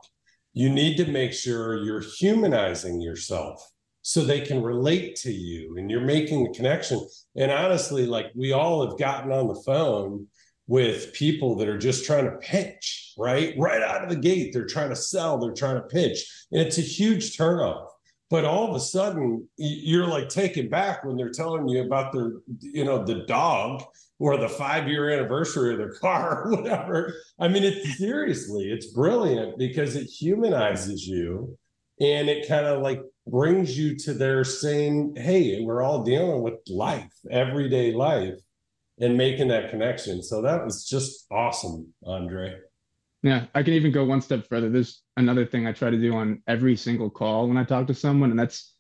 you 0.54 0.70
need 0.70 0.98
to 0.98 1.06
make 1.06 1.34
sure 1.34 1.84
you're 1.84 2.04
humanizing 2.20 3.00
yourself 3.00 3.64
so 4.02 4.22
they 4.22 4.42
can 4.42 4.62
relate 4.62 5.16
to 5.16 5.32
you 5.32 5.78
and 5.78 5.90
you're 5.90 6.02
making 6.02 6.48
a 6.48 6.54
connection. 6.54 7.00
And 7.36 7.52
honestly 7.52 8.06
like 8.06 8.32
we 8.36 8.52
all 8.52 8.86
have 8.86 8.98
gotten 8.98 9.32
on 9.32 9.48
the 9.48 9.62
phone 9.66 10.28
with 10.72 11.12
people 11.12 11.58
that 11.58 11.68
are 11.68 11.78
just 11.78 12.06
trying 12.06 12.24
to 12.24 12.38
pitch, 12.38 13.14
right? 13.18 13.54
Right 13.58 13.82
out 13.82 14.06
of 14.06 14.10
the 14.10 14.16
gate, 14.16 14.54
they're 14.54 14.66
trying 14.66 14.88
to 14.88 14.96
sell, 14.96 15.38
they're 15.38 15.52
trying 15.52 15.76
to 15.76 15.82
pitch. 15.82 16.26
And 16.50 16.62
it's 16.62 16.78
a 16.78 16.82
huge 16.82 17.36
turnoff. 17.36 17.88
But 18.30 18.46
all 18.46 18.70
of 18.70 18.76
a 18.78 18.80
sudden, 18.80 19.50
you're 19.58 20.08
like 20.08 20.30
taken 20.30 20.70
back 20.70 21.04
when 21.04 21.18
they're 21.18 21.30
telling 21.30 21.68
you 21.68 21.84
about 21.84 22.14
their, 22.14 22.36
you 22.62 22.86
know, 22.86 23.04
the 23.04 23.26
dog 23.26 23.84
or 24.18 24.38
the 24.38 24.48
five 24.48 24.88
year 24.88 25.10
anniversary 25.10 25.74
of 25.74 25.78
their 25.78 25.92
car 26.00 26.46
or 26.46 26.56
whatever. 26.56 27.16
I 27.38 27.50
mean, 27.50 27.64
it's 27.64 27.98
seriously, 27.98 28.72
it's 28.72 28.94
brilliant 28.94 29.58
because 29.58 29.98
it 29.98 30.06
humanizes 30.06 31.06
you 31.06 31.58
and 32.00 32.30
it 32.30 32.48
kind 32.48 32.66
of 32.66 32.82
like 32.82 33.02
brings 33.28 33.78
you 33.78 33.98
to 33.98 34.14
their 34.14 34.46
same, 34.46 35.18
hey, 35.18 35.66
we're 35.66 35.84
all 35.84 36.06
dealing 36.06 36.42
with 36.42 36.60
life, 36.70 37.12
everyday 37.30 37.92
life 37.92 38.36
and 39.02 39.18
making 39.18 39.48
that 39.50 39.70
connection. 39.70 40.24
So 40.24 40.42
that 40.44 40.64
was 40.64 40.88
just 40.88 41.26
awesome, 41.32 41.92
Andrei. 42.08 42.54
Yeah, 43.24 43.46
I 43.54 43.64
can 43.64 43.74
even 43.74 43.92
go 43.92 44.06
one 44.06 44.22
step 44.22 44.48
further. 44.48 44.70
There's 44.70 45.02
another 45.18 45.46
thing 45.46 45.68
I 45.68 45.74
try 45.74 45.90
to 45.90 45.98
do 46.00 46.16
on 46.16 46.42
every 46.48 46.76
single 46.76 47.10
call 47.10 47.48
when 47.48 47.58
I 47.58 47.64
talk 47.64 47.88
to 47.88 47.94
someone, 47.94 48.32
and 48.32 48.40
that's 48.40 48.74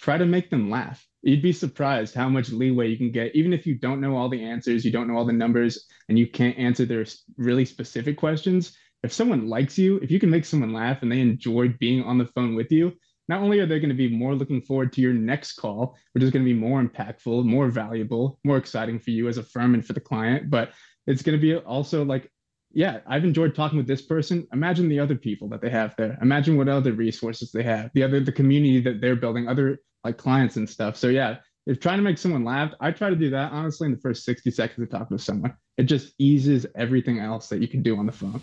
try 0.00 0.18
to 0.18 0.26
make 0.26 0.50
them 0.50 0.70
laugh. 0.70 1.06
You'd 1.22 1.42
be 1.42 1.52
surprised 1.52 2.14
how 2.14 2.28
much 2.28 2.50
leeway 2.50 2.88
you 2.88 2.96
can 2.96 3.12
get, 3.12 3.34
even 3.34 3.52
if 3.52 3.66
you 3.66 3.78
don't 3.78 4.00
know 4.00 4.16
all 4.16 4.28
the 4.28 4.42
answers, 4.42 4.84
you 4.84 4.92
don't 4.92 5.08
know 5.08 5.16
all 5.16 5.24
the 5.24 5.32
numbers, 5.32 5.86
and 6.08 6.18
you 6.18 6.26
can't 6.26 6.58
answer 6.58 6.84
their 6.84 7.04
really 7.36 7.64
specific 7.64 8.16
questions. 8.16 8.76
If 9.02 9.12
someone 9.12 9.48
likes 9.48 9.78
you, 9.78 9.98
if 9.98 10.10
you 10.10 10.20
can 10.20 10.30
make 10.30 10.44
someone 10.44 10.72
laugh 10.72 11.02
and 11.02 11.10
they 11.10 11.20
enjoy 11.20 11.68
being 11.80 12.02
on 12.02 12.18
the 12.18 12.26
phone 12.26 12.54
with 12.54 12.70
you, 12.72 12.92
not 13.28 13.42
only 13.42 13.60
are 13.60 13.66
they 13.66 13.78
going 13.78 13.90
to 13.90 13.94
be 13.94 14.08
more 14.08 14.34
looking 14.34 14.62
forward 14.62 14.92
to 14.94 15.00
your 15.00 15.12
next 15.12 15.52
call, 15.52 15.96
which 16.12 16.24
is 16.24 16.30
going 16.30 16.44
to 16.44 16.50
be 16.52 16.58
more 16.58 16.82
impactful, 16.82 17.44
more 17.44 17.68
valuable, 17.68 18.40
more 18.44 18.56
exciting 18.56 18.98
for 18.98 19.10
you 19.10 19.28
as 19.28 19.38
a 19.38 19.42
firm 19.42 19.74
and 19.74 19.86
for 19.86 19.92
the 19.92 20.00
client, 20.00 20.50
but 20.50 20.72
it's 21.06 21.22
going 21.22 21.38
to 21.38 21.40
be 21.40 21.56
also 21.56 22.04
like, 22.04 22.30
yeah, 22.72 23.00
I've 23.06 23.24
enjoyed 23.24 23.54
talking 23.54 23.78
with 23.78 23.86
this 23.86 24.02
person. 24.02 24.46
Imagine 24.52 24.88
the 24.88 25.00
other 25.00 25.16
people 25.16 25.48
that 25.48 25.62
they 25.62 25.70
have 25.70 25.94
there. 25.96 26.18
Imagine 26.20 26.56
what 26.56 26.68
other 26.68 26.92
resources 26.92 27.50
they 27.50 27.62
have, 27.62 27.90
the 27.94 28.02
other 28.02 28.20
the 28.20 28.32
community 28.32 28.80
that 28.82 29.00
they're 29.00 29.16
building, 29.16 29.48
other 29.48 29.78
like 30.04 30.18
clients 30.18 30.56
and 30.56 30.68
stuff. 30.68 30.96
So 30.96 31.08
yeah, 31.08 31.36
if 31.66 31.80
trying 31.80 31.98
to 31.98 32.02
make 32.02 32.18
someone 32.18 32.44
laugh, 32.44 32.72
I 32.80 32.90
try 32.90 33.10
to 33.10 33.16
do 33.16 33.30
that 33.30 33.52
honestly 33.52 33.86
in 33.86 33.94
the 33.94 34.00
first 34.00 34.24
60 34.24 34.50
seconds 34.50 34.82
of 34.82 34.90
talking 34.90 35.16
to 35.16 35.22
someone. 35.22 35.54
It 35.76 35.84
just 35.84 36.14
eases 36.18 36.66
everything 36.76 37.18
else 37.18 37.48
that 37.48 37.60
you 37.60 37.68
can 37.68 37.82
do 37.82 37.98
on 37.98 38.06
the 38.06 38.12
phone. 38.12 38.42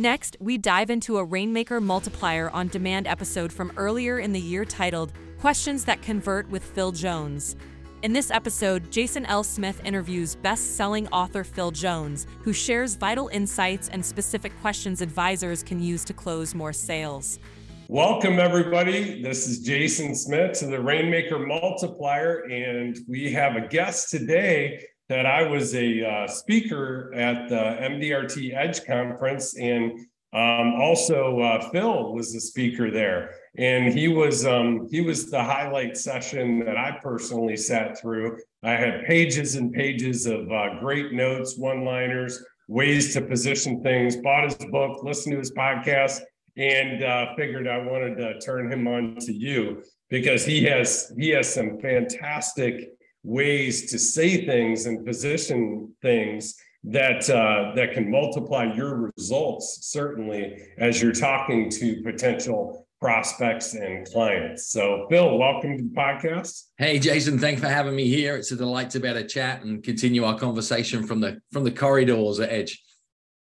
Next, 0.00 0.36
we 0.38 0.58
dive 0.58 0.90
into 0.90 1.18
a 1.18 1.24
Rainmaker 1.24 1.80
Multiplier 1.80 2.50
on 2.50 2.68
Demand 2.68 3.08
episode 3.08 3.52
from 3.52 3.72
earlier 3.76 4.20
in 4.20 4.32
the 4.32 4.40
year 4.40 4.64
titled 4.64 5.12
Questions 5.40 5.84
That 5.86 6.02
Convert 6.02 6.48
with 6.50 6.62
Phil 6.62 6.92
Jones. 6.92 7.56
In 8.04 8.12
this 8.12 8.30
episode, 8.30 8.92
Jason 8.92 9.26
L. 9.26 9.42
Smith 9.42 9.80
interviews 9.84 10.36
best 10.36 10.76
selling 10.76 11.08
author 11.08 11.42
Phil 11.42 11.72
Jones, 11.72 12.28
who 12.42 12.52
shares 12.52 12.94
vital 12.94 13.26
insights 13.32 13.88
and 13.88 14.06
specific 14.06 14.52
questions 14.60 15.02
advisors 15.02 15.64
can 15.64 15.82
use 15.82 16.04
to 16.04 16.12
close 16.12 16.54
more 16.54 16.72
sales. 16.72 17.40
Welcome, 17.88 18.38
everybody. 18.38 19.20
This 19.20 19.48
is 19.48 19.62
Jason 19.62 20.14
Smith 20.14 20.60
to 20.60 20.66
the 20.66 20.80
Rainmaker 20.80 21.40
Multiplier, 21.40 22.48
and 22.48 22.96
we 23.08 23.32
have 23.32 23.56
a 23.56 23.66
guest 23.66 24.10
today 24.10 24.80
that 25.08 25.26
I 25.26 25.42
was 25.42 25.74
a 25.74 26.04
uh, 26.04 26.26
speaker 26.28 27.12
at 27.14 27.48
the 27.48 27.54
MDRT 27.56 28.54
Edge 28.54 28.84
conference, 28.84 29.56
and 29.56 29.92
um, 30.34 30.74
also 30.74 31.40
uh, 31.40 31.70
Phil 31.70 32.12
was 32.12 32.32
the 32.32 32.40
speaker 32.40 32.90
there, 32.90 33.34
and 33.56 33.92
he 33.92 34.08
was 34.08 34.44
um, 34.44 34.86
he 34.90 35.00
was 35.00 35.30
the 35.30 35.42
highlight 35.42 35.96
session 35.96 36.58
that 36.60 36.76
I 36.76 36.98
personally 37.02 37.56
sat 37.56 37.98
through. 37.98 38.38
I 38.62 38.72
had 38.72 39.04
pages 39.06 39.54
and 39.54 39.72
pages 39.72 40.26
of 40.26 40.50
uh, 40.52 40.80
great 40.80 41.12
notes, 41.12 41.56
one-liners, 41.56 42.44
ways 42.68 43.14
to 43.14 43.22
position 43.22 43.82
things. 43.82 44.16
Bought 44.16 44.44
his 44.44 44.56
book, 44.56 45.02
listened 45.02 45.32
to 45.32 45.38
his 45.38 45.52
podcast 45.52 46.20
and 46.58 47.04
uh, 47.04 47.34
figured 47.36 47.68
I 47.68 47.78
wanted 47.78 48.16
to 48.16 48.38
turn 48.40 48.70
him 48.70 48.86
on 48.88 49.16
to 49.20 49.32
you 49.32 49.82
because 50.10 50.44
he 50.44 50.64
has 50.64 51.10
he 51.16 51.30
has 51.30 51.52
some 51.52 51.78
fantastic 51.80 52.97
ways 53.28 53.90
to 53.90 53.98
say 53.98 54.46
things 54.46 54.86
and 54.86 55.04
position 55.04 55.94
things 56.00 56.54
that 56.82 57.28
uh, 57.28 57.74
that 57.74 57.92
can 57.92 58.10
multiply 58.10 58.72
your 58.74 59.12
results 59.16 59.80
certainly 59.82 60.56
as 60.78 61.02
you're 61.02 61.12
talking 61.12 61.68
to 61.68 62.00
potential 62.02 62.86
prospects 63.00 63.74
and 63.74 64.06
clients. 64.10 64.72
So, 64.72 65.06
Phil, 65.10 65.36
welcome 65.38 65.76
to 65.76 65.82
the 65.84 65.90
podcast. 65.90 66.68
Hey, 66.78 66.98
Jason, 66.98 67.38
thanks 67.38 67.60
for 67.60 67.68
having 67.68 67.94
me 67.94 68.08
here. 68.08 68.34
It's 68.34 68.50
a 68.50 68.56
delight 68.56 68.88
to 68.90 68.98
be 68.98 69.08
able 69.08 69.20
to 69.20 69.26
chat 69.26 69.62
and 69.62 69.84
continue 69.84 70.24
our 70.24 70.38
conversation 70.38 71.06
from 71.06 71.20
the 71.20 71.38
from 71.52 71.64
the 71.64 71.70
corridors 71.70 72.40
at 72.40 72.50
Edge. 72.50 72.82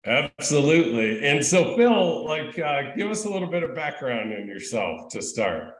Absolutely. 0.06 1.26
And 1.26 1.44
so, 1.44 1.76
Phil, 1.76 2.24
like, 2.24 2.58
uh, 2.58 2.94
give 2.96 3.10
us 3.10 3.26
a 3.26 3.28
little 3.28 3.50
bit 3.50 3.62
of 3.62 3.74
background 3.74 4.32
in 4.32 4.46
yourself 4.46 5.10
to 5.10 5.20
start. 5.20 5.74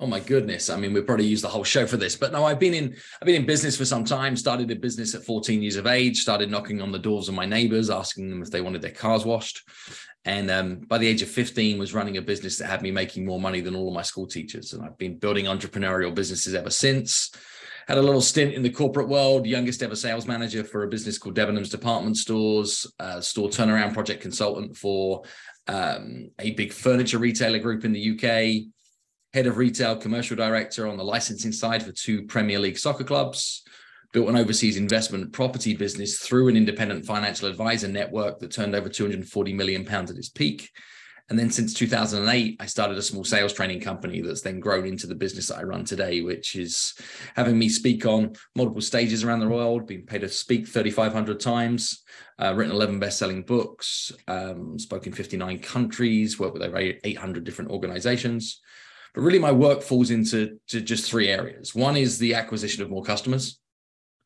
Oh 0.00 0.06
my 0.06 0.20
goodness! 0.20 0.68
I 0.68 0.76
mean, 0.76 0.92
we 0.92 1.00
probably 1.00 1.26
use 1.26 1.42
the 1.42 1.48
whole 1.48 1.62
show 1.62 1.86
for 1.86 1.96
this, 1.96 2.16
but 2.16 2.32
no, 2.32 2.44
I've 2.44 2.58
been 2.58 2.74
in 2.74 2.96
I've 3.20 3.26
been 3.26 3.42
in 3.42 3.46
business 3.46 3.76
for 3.76 3.84
some 3.84 4.04
time. 4.04 4.36
Started 4.36 4.70
a 4.70 4.76
business 4.76 5.14
at 5.14 5.24
14 5.24 5.62
years 5.62 5.76
of 5.76 5.86
age. 5.86 6.18
Started 6.18 6.50
knocking 6.50 6.82
on 6.82 6.90
the 6.90 6.98
doors 6.98 7.28
of 7.28 7.34
my 7.34 7.46
neighbors, 7.46 7.88
asking 7.88 8.28
them 8.28 8.42
if 8.42 8.50
they 8.50 8.60
wanted 8.60 8.82
their 8.82 8.90
cars 8.90 9.24
washed. 9.24 9.62
And 10.24 10.50
um, 10.50 10.80
by 10.86 10.98
the 10.98 11.06
age 11.06 11.22
of 11.22 11.28
15, 11.28 11.78
was 11.78 11.94
running 11.94 12.16
a 12.16 12.22
business 12.22 12.58
that 12.58 12.66
had 12.66 12.82
me 12.82 12.90
making 12.90 13.24
more 13.24 13.40
money 13.40 13.60
than 13.60 13.74
all 13.74 13.88
of 13.88 13.94
my 13.94 14.02
school 14.02 14.26
teachers. 14.26 14.72
And 14.72 14.84
I've 14.84 14.98
been 14.98 15.18
building 15.18 15.46
entrepreneurial 15.46 16.14
businesses 16.14 16.54
ever 16.54 16.70
since 16.70 17.30
had 17.88 17.98
a 17.98 18.02
little 18.02 18.20
stint 18.20 18.54
in 18.54 18.62
the 18.62 18.70
corporate 18.70 19.08
world, 19.08 19.46
youngest 19.46 19.82
ever 19.82 19.96
sales 19.96 20.26
manager 20.26 20.64
for 20.64 20.84
a 20.84 20.88
business 20.88 21.18
called 21.18 21.36
Debenhams 21.36 21.70
Department 21.70 22.16
Stores, 22.16 22.86
uh, 23.00 23.20
store 23.20 23.48
turnaround 23.48 23.92
project 23.92 24.22
consultant 24.22 24.76
for 24.76 25.22
um, 25.68 26.30
a 26.38 26.52
big 26.52 26.72
furniture 26.72 27.18
retailer 27.18 27.58
group 27.58 27.84
in 27.84 27.92
the 27.92 28.12
UK, 28.12 28.71
head 29.34 29.46
of 29.46 29.56
retail 29.56 29.96
commercial 29.96 30.36
director 30.36 30.86
on 30.86 30.96
the 30.96 31.04
licensing 31.04 31.52
side 31.52 31.82
for 31.82 31.92
two 31.92 32.22
Premier 32.22 32.58
League 32.58 32.78
soccer 32.78 33.04
clubs, 33.04 33.62
built 34.12 34.28
an 34.28 34.36
overseas 34.36 34.76
investment 34.76 35.32
property 35.32 35.74
business 35.74 36.18
through 36.18 36.48
an 36.48 36.56
independent 36.56 37.06
financial 37.06 37.48
advisor 37.48 37.88
network 37.88 38.38
that 38.38 38.52
turned 38.52 38.74
over 38.74 38.88
240 38.88 39.52
million 39.54 39.84
pounds 39.84 40.10
at 40.10 40.16
its 40.16 40.28
peak 40.28 40.70
and 41.32 41.38
then 41.38 41.50
since 41.50 41.72
2008, 41.72 42.58
I 42.60 42.66
started 42.66 42.98
a 42.98 43.02
small 43.02 43.24
sales 43.24 43.54
training 43.54 43.80
company 43.80 44.20
that's 44.20 44.42
then 44.42 44.60
grown 44.60 44.84
into 44.84 45.06
the 45.06 45.14
business 45.14 45.48
that 45.48 45.56
I 45.58 45.62
run 45.62 45.84
today, 45.84 46.20
which 46.20 46.56
is 46.56 46.94
having 47.34 47.58
me 47.58 47.70
speak 47.70 48.04
on 48.04 48.34
multiple 48.54 48.82
stages 48.82 49.24
around 49.24 49.40
the 49.40 49.48
world, 49.48 49.86
being 49.86 50.04
paid 50.04 50.20
to 50.22 50.28
speak 50.28 50.68
3,500 50.68 51.40
times, 51.40 52.02
uh, 52.38 52.52
written 52.54 52.74
11 52.74 52.98
best-selling 52.98 53.44
books, 53.44 54.12
um, 54.28 54.78
spoken 54.78 55.12
59 55.12 55.60
countries, 55.60 56.38
worked 56.38 56.52
with 56.52 56.62
over 56.62 56.76
800 56.78 57.44
different 57.44 57.70
organizations. 57.70 58.60
But 59.14 59.22
really, 59.22 59.38
my 59.38 59.52
work 59.52 59.82
falls 59.82 60.10
into 60.10 60.58
just 60.66 61.10
three 61.10 61.28
areas. 61.28 61.74
One 61.74 61.96
is 61.96 62.18
the 62.18 62.34
acquisition 62.34 62.82
of 62.82 62.90
more 62.90 63.04
customers. 63.04 63.60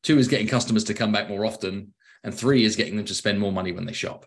Two 0.02 0.18
is 0.18 0.28
getting 0.28 0.46
customers 0.46 0.84
to 0.84 0.94
come 0.94 1.10
back 1.10 1.28
more 1.28 1.44
often. 1.44 1.92
And 2.22 2.34
three 2.34 2.64
is 2.64 2.76
getting 2.76 2.96
them 2.96 3.06
to 3.06 3.14
spend 3.14 3.40
more 3.40 3.52
money 3.52 3.72
when 3.72 3.86
they 3.86 3.92
shop. 3.92 4.26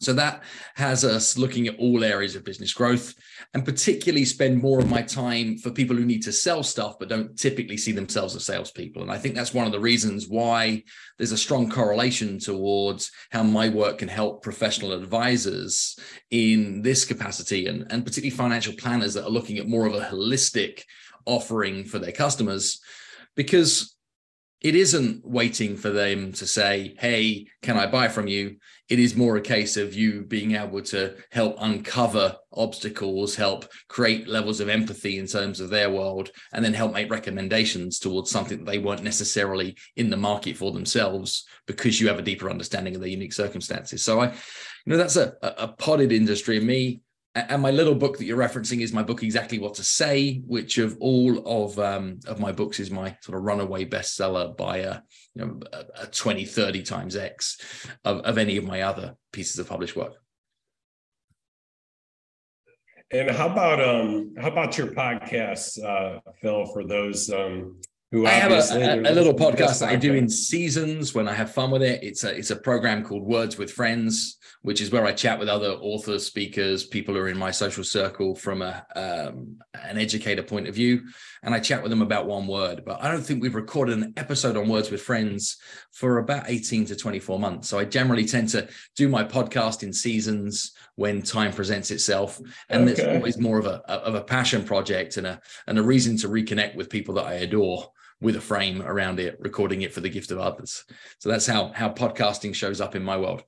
So 0.00 0.14
that 0.14 0.42
has 0.76 1.04
us 1.04 1.36
looking 1.36 1.66
at 1.68 1.78
all 1.78 2.02
areas 2.02 2.34
of 2.34 2.44
business 2.44 2.72
growth 2.72 3.14
and 3.52 3.66
particularly 3.66 4.24
spend 4.24 4.62
more 4.62 4.78
of 4.78 4.88
my 4.88 5.02
time 5.02 5.58
for 5.58 5.70
people 5.70 5.94
who 5.94 6.06
need 6.06 6.22
to 6.22 6.32
sell 6.32 6.62
stuff 6.62 6.98
but 6.98 7.10
don't 7.10 7.38
typically 7.38 7.76
see 7.76 7.92
themselves 7.92 8.34
as 8.34 8.46
salespeople. 8.46 9.02
And 9.02 9.12
I 9.12 9.18
think 9.18 9.34
that's 9.34 9.52
one 9.52 9.66
of 9.66 9.72
the 9.72 9.80
reasons 9.80 10.26
why 10.26 10.84
there's 11.18 11.32
a 11.32 11.38
strong 11.38 11.70
correlation 11.70 12.38
towards 12.38 13.10
how 13.30 13.42
my 13.42 13.68
work 13.68 13.98
can 13.98 14.08
help 14.08 14.42
professional 14.42 14.92
advisors 14.92 15.98
in 16.30 16.80
this 16.80 17.04
capacity 17.04 17.66
and, 17.66 17.86
and 17.90 18.02
particularly 18.02 18.34
financial 18.34 18.72
planners 18.72 19.12
that 19.14 19.24
are 19.24 19.30
looking 19.30 19.58
at 19.58 19.68
more 19.68 19.86
of 19.86 19.94
a 19.94 20.00
holistic 20.00 20.82
offering 21.26 21.84
for 21.84 21.98
their 21.98 22.12
customers. 22.12 22.80
Because 23.36 23.94
it 24.60 24.74
isn't 24.74 25.26
waiting 25.26 25.76
for 25.76 25.90
them 25.90 26.32
to 26.32 26.46
say, 26.46 26.94
Hey, 26.98 27.46
can 27.62 27.78
I 27.78 27.86
buy 27.86 28.08
from 28.08 28.26
you? 28.26 28.56
It 28.88 28.98
is 28.98 29.16
more 29.16 29.36
a 29.36 29.40
case 29.40 29.76
of 29.76 29.94
you 29.94 30.22
being 30.22 30.56
able 30.56 30.82
to 30.82 31.14
help 31.30 31.56
uncover 31.60 32.36
obstacles, 32.52 33.36
help 33.36 33.66
create 33.88 34.28
levels 34.28 34.60
of 34.60 34.68
empathy 34.68 35.18
in 35.18 35.26
terms 35.26 35.60
of 35.60 35.70
their 35.70 35.90
world, 35.90 36.30
and 36.52 36.64
then 36.64 36.74
help 36.74 36.92
make 36.92 37.10
recommendations 37.10 37.98
towards 37.98 38.30
something 38.30 38.58
that 38.58 38.70
they 38.70 38.78
weren't 38.78 39.04
necessarily 39.04 39.76
in 39.96 40.10
the 40.10 40.16
market 40.16 40.56
for 40.56 40.72
themselves 40.72 41.46
because 41.66 42.00
you 42.00 42.08
have 42.08 42.18
a 42.18 42.22
deeper 42.22 42.50
understanding 42.50 42.94
of 42.94 43.00
their 43.00 43.10
unique 43.10 43.32
circumstances. 43.32 44.02
So 44.02 44.20
I, 44.20 44.26
you 44.26 44.34
know, 44.86 44.96
that's 44.96 45.16
a, 45.16 45.34
a 45.42 45.68
potted 45.68 46.12
industry. 46.12 46.58
Me, 46.60 47.00
and 47.48 47.62
my 47.62 47.70
little 47.70 47.94
book 47.94 48.18
that 48.18 48.24
you're 48.24 48.38
referencing 48.38 48.80
is 48.80 48.92
my 48.92 49.02
book 49.02 49.22
exactly 49.22 49.58
what 49.58 49.74
to 49.74 49.84
say 49.84 50.42
which 50.46 50.78
of 50.78 50.96
all 51.00 51.46
of 51.46 51.78
um, 51.78 52.20
of 52.26 52.40
my 52.40 52.52
books 52.52 52.80
is 52.80 52.90
my 52.90 53.16
sort 53.22 53.38
of 53.38 53.44
runaway 53.44 53.84
bestseller 53.84 54.56
by 54.56 54.78
a 54.78 55.00
you 55.34 55.44
know 55.44 55.60
a, 55.72 56.02
a 56.02 56.06
20 56.06 56.44
30 56.44 56.82
times 56.82 57.16
x 57.16 57.86
of, 58.04 58.18
of 58.20 58.38
any 58.38 58.56
of 58.56 58.64
my 58.64 58.82
other 58.82 59.16
pieces 59.32 59.58
of 59.58 59.68
published 59.68 59.96
work. 59.96 60.14
And 63.12 63.30
how 63.30 63.48
about 63.48 63.82
um 63.82 64.34
how 64.38 64.48
about 64.48 64.78
your 64.78 64.88
podcast 64.88 65.82
uh 65.82 66.20
phil 66.40 66.66
for 66.66 66.86
those 66.86 67.30
um 67.30 67.80
who 68.12 68.26
I 68.26 68.30
have 68.30 68.50
a, 68.50 68.74
a, 68.74 69.12
a 69.12 69.14
little 69.14 69.34
podcast 69.34 69.78
that 69.80 69.88
I 69.88 69.94
do 69.94 70.14
in 70.14 70.28
seasons 70.28 71.14
when 71.14 71.28
I 71.28 71.32
have 71.32 71.52
fun 71.52 71.70
with 71.70 71.82
it. 71.82 72.02
It's 72.02 72.24
a 72.24 72.36
it's 72.36 72.50
a 72.50 72.56
program 72.56 73.04
called 73.04 73.22
Words 73.22 73.56
with 73.56 73.70
Friends, 73.70 74.36
which 74.62 74.80
is 74.80 74.90
where 74.90 75.06
I 75.06 75.12
chat 75.12 75.38
with 75.38 75.48
other 75.48 75.70
authors, 75.70 76.26
speakers, 76.26 76.84
people 76.84 77.14
who 77.14 77.20
are 77.20 77.28
in 77.28 77.38
my 77.38 77.52
social 77.52 77.84
circle 77.84 78.34
from 78.34 78.62
a 78.62 78.84
um, 78.96 79.58
an 79.74 79.96
educator 79.96 80.42
point 80.42 80.66
of 80.66 80.74
view, 80.74 81.02
and 81.44 81.54
I 81.54 81.60
chat 81.60 81.82
with 81.82 81.90
them 81.90 82.02
about 82.02 82.26
one 82.26 82.48
word. 82.48 82.84
But 82.84 83.00
I 83.00 83.12
don't 83.12 83.22
think 83.22 83.42
we've 83.42 83.54
recorded 83.54 83.98
an 83.98 84.12
episode 84.16 84.56
on 84.56 84.68
Words 84.68 84.90
with 84.90 85.02
Friends 85.02 85.58
for 85.92 86.18
about 86.18 86.50
eighteen 86.50 86.84
to 86.86 86.96
twenty 86.96 87.20
four 87.20 87.38
months. 87.38 87.68
So 87.68 87.78
I 87.78 87.84
generally 87.84 88.24
tend 88.24 88.48
to 88.50 88.68
do 88.96 89.08
my 89.08 89.22
podcast 89.22 89.84
in 89.84 89.92
seasons 89.92 90.72
when 90.96 91.22
time 91.22 91.52
presents 91.52 91.92
itself, 91.92 92.40
and 92.68 92.88
okay. 92.88 92.90
it's 92.90 93.16
always 93.16 93.38
more 93.38 93.60
of 93.60 93.66
a 93.66 93.88
of 93.88 94.16
a 94.16 94.24
passion 94.24 94.64
project 94.64 95.16
and 95.16 95.28
a 95.28 95.40
and 95.68 95.78
a 95.78 95.82
reason 95.82 96.16
to 96.16 96.28
reconnect 96.28 96.74
with 96.74 96.90
people 96.90 97.14
that 97.14 97.26
I 97.26 97.34
adore 97.34 97.92
with 98.20 98.36
a 98.36 98.40
frame 98.40 98.82
around 98.82 99.18
it, 99.18 99.38
recording 99.40 99.82
it 99.82 99.92
for 99.92 100.00
the 100.00 100.08
gift 100.08 100.30
of 100.30 100.38
others. 100.38 100.84
So 101.18 101.28
that's 101.28 101.46
how 101.46 101.72
how 101.74 101.90
podcasting 101.90 102.54
shows 102.54 102.80
up 102.80 102.94
in 102.94 103.02
my 103.02 103.16
world. 103.16 103.44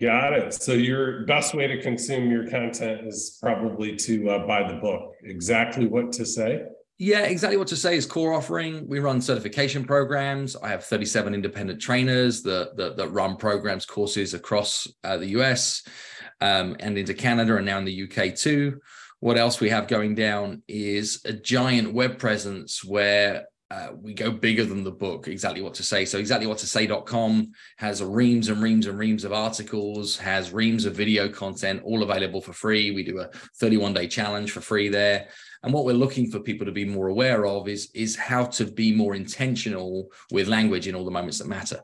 Got 0.00 0.32
it. 0.32 0.54
So 0.54 0.72
your 0.72 1.24
best 1.26 1.54
way 1.54 1.68
to 1.68 1.80
consume 1.80 2.28
your 2.28 2.48
content 2.48 3.06
is 3.06 3.38
probably 3.40 3.94
to 3.96 4.30
uh, 4.30 4.46
buy 4.46 4.66
the 4.66 4.78
book. 4.80 5.12
Exactly 5.22 5.86
what 5.86 6.10
to 6.12 6.26
say. 6.26 6.64
Yeah, 6.98 7.20
exactly 7.20 7.56
what 7.56 7.68
to 7.68 7.76
say 7.76 7.96
is 7.96 8.04
core 8.04 8.32
offering. 8.32 8.88
We 8.88 8.98
run 8.98 9.20
certification 9.20 9.84
programs. 9.84 10.56
I 10.56 10.68
have 10.68 10.84
37 10.84 11.34
independent 11.34 11.80
trainers 11.80 12.42
that 12.42 12.76
that, 12.76 12.96
that 12.96 13.08
run 13.08 13.36
programs, 13.36 13.86
courses 13.86 14.34
across 14.34 14.88
uh, 15.04 15.18
the 15.18 15.28
US 15.28 15.84
um, 16.40 16.76
and 16.80 16.98
into 16.98 17.14
Canada 17.14 17.56
and 17.56 17.66
now 17.66 17.78
in 17.78 17.84
the 17.84 18.02
UK 18.02 18.34
too 18.34 18.80
what 19.22 19.38
else 19.38 19.60
we 19.60 19.68
have 19.68 19.86
going 19.86 20.16
down 20.16 20.64
is 20.66 21.20
a 21.24 21.32
giant 21.32 21.94
web 21.94 22.18
presence 22.18 22.82
where 22.82 23.46
uh, 23.70 23.90
we 23.94 24.14
go 24.14 24.32
bigger 24.32 24.64
than 24.64 24.82
the 24.82 24.90
book 24.90 25.28
exactly 25.28 25.62
what 25.62 25.74
to 25.74 25.84
say. 25.84 26.04
So 26.04 26.18
exactly 26.18 26.48
what 26.48 26.58
to 26.58 26.66
say.com 26.66 27.52
has 27.76 28.02
reams 28.02 28.48
and 28.48 28.60
reams 28.60 28.88
and 28.88 28.98
reams 28.98 29.22
of 29.22 29.32
articles 29.32 30.16
has 30.18 30.52
reams 30.52 30.86
of 30.86 30.96
video 30.96 31.28
content 31.28 31.82
all 31.84 32.02
available 32.02 32.40
for 32.40 32.52
free. 32.52 32.90
We 32.90 33.04
do 33.04 33.20
a 33.20 33.30
31 33.60 33.94
day 33.94 34.08
challenge 34.08 34.50
for 34.50 34.60
free 34.60 34.88
there. 34.88 35.28
And 35.62 35.72
what 35.72 35.84
we're 35.84 35.92
looking 35.92 36.28
for 36.28 36.40
people 36.40 36.66
to 36.66 36.72
be 36.72 36.84
more 36.84 37.06
aware 37.06 37.46
of 37.46 37.68
is 37.68 37.92
is 37.94 38.16
how 38.16 38.46
to 38.46 38.64
be 38.64 38.92
more 38.92 39.14
intentional 39.14 40.10
with 40.32 40.48
language 40.48 40.88
in 40.88 40.96
all 40.96 41.04
the 41.04 41.12
moments 41.12 41.38
that 41.38 41.46
matter. 41.46 41.78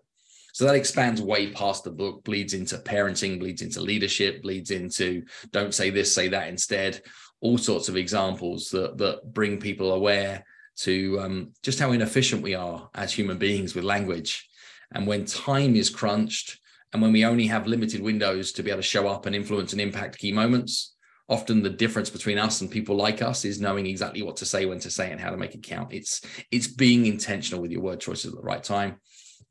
So 0.53 0.65
that 0.65 0.75
expands 0.75 1.23
way 1.23 1.53
past 1.53 1.85
the 1.85 1.93
book, 1.93 2.25
bleeds 2.25 2.53
into 2.53 2.79
parenting, 2.79 3.39
bleeds 3.39 3.63
into 3.63 3.81
leadership, 3.81 4.43
bleeds 4.43 4.73
into 4.73 5.23
don't 5.53 5.73
say 5.73 5.91
this, 5.91 6.13
say 6.13 6.27
that 6.27 6.49
instead 6.49 7.01
all 7.41 7.59
sorts 7.59 7.89
of 7.89 7.97
examples 7.97 8.69
that 8.71 8.99
that 8.99 9.33
bring 9.33 9.59
people 9.59 9.93
aware 9.93 10.45
to 10.77 11.19
um, 11.21 11.53
just 11.63 11.81
how 11.81 11.93
inefficient 11.93 12.43
we 12.43 12.55
are 12.55 12.89
as 12.95 13.13
human 13.13 13.39
beings 13.39 13.75
with 13.75 13.85
language. 13.85 14.49
And 14.93 15.07
when 15.07 15.25
time 15.25 15.77
is 15.77 15.91
crunched 15.91 16.59
And 16.93 17.03
when 17.03 17.13
we 17.13 17.25
only 17.25 17.47
have 17.47 17.67
limited 17.67 18.01
windows 18.01 18.53
to 18.53 18.63
be 18.63 18.71
able 18.71 18.81
to 18.81 18.87
show 18.87 19.09
up 19.09 19.27
and 19.27 19.37
influence 19.37 19.73
and 19.73 19.81
impact 19.81 20.19
key 20.19 20.33
moments, 20.33 20.95
often 21.29 21.63
the 21.63 21.71
difference 21.71 22.09
between 22.09 22.39
us 22.39 22.61
and 22.61 22.71
people 22.71 22.97
like 22.97 23.21
us 23.21 23.45
is 23.45 23.61
knowing 23.61 23.87
exactly 23.87 24.23
what 24.23 24.37
to 24.37 24.47
say, 24.47 24.65
when 24.65 24.79
to 24.81 24.91
say, 24.91 25.11
and 25.11 25.21
how 25.21 25.31
to 25.31 25.37
make 25.37 25.55
it 25.55 25.63
count. 25.63 25.93
It's 25.93 26.23
it's 26.51 26.67
being 26.67 27.07
intentional 27.07 27.61
with 27.61 27.71
your 27.71 27.83
word 27.83 28.01
choices 28.01 28.33
at 28.33 28.37
the 28.37 28.43
right 28.43 28.63
time. 28.63 29.01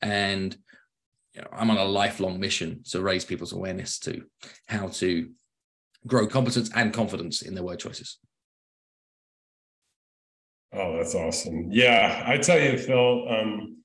And 0.01 0.55
you 1.33 1.41
know, 1.41 1.47
I'm 1.51 1.69
on 1.69 1.77
a 1.77 1.85
lifelong 1.85 2.39
mission 2.39 2.81
to 2.89 3.01
raise 3.01 3.25
people's 3.25 3.53
awareness 3.53 3.99
to 3.99 4.23
how 4.67 4.87
to 4.87 5.29
grow 6.07 6.27
competence 6.27 6.69
and 6.75 6.93
confidence 6.93 7.41
in 7.41 7.53
their 7.53 7.63
word 7.63 7.79
choices. 7.79 8.17
Oh, 10.73 10.97
that's 10.97 11.15
awesome. 11.15 11.69
Yeah, 11.71 12.23
I 12.25 12.37
tell 12.37 12.59
you, 12.59 12.77
Phil, 12.77 13.29
um, 13.29 13.77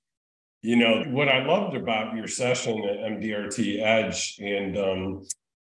you 0.62 0.76
know, 0.76 1.04
what 1.08 1.28
I 1.28 1.44
loved 1.44 1.76
about 1.76 2.16
your 2.16 2.26
session 2.26 2.82
at 2.84 2.98
MDRT 2.98 3.80
Edge 3.80 4.38
and 4.40 4.78
um, 4.78 5.22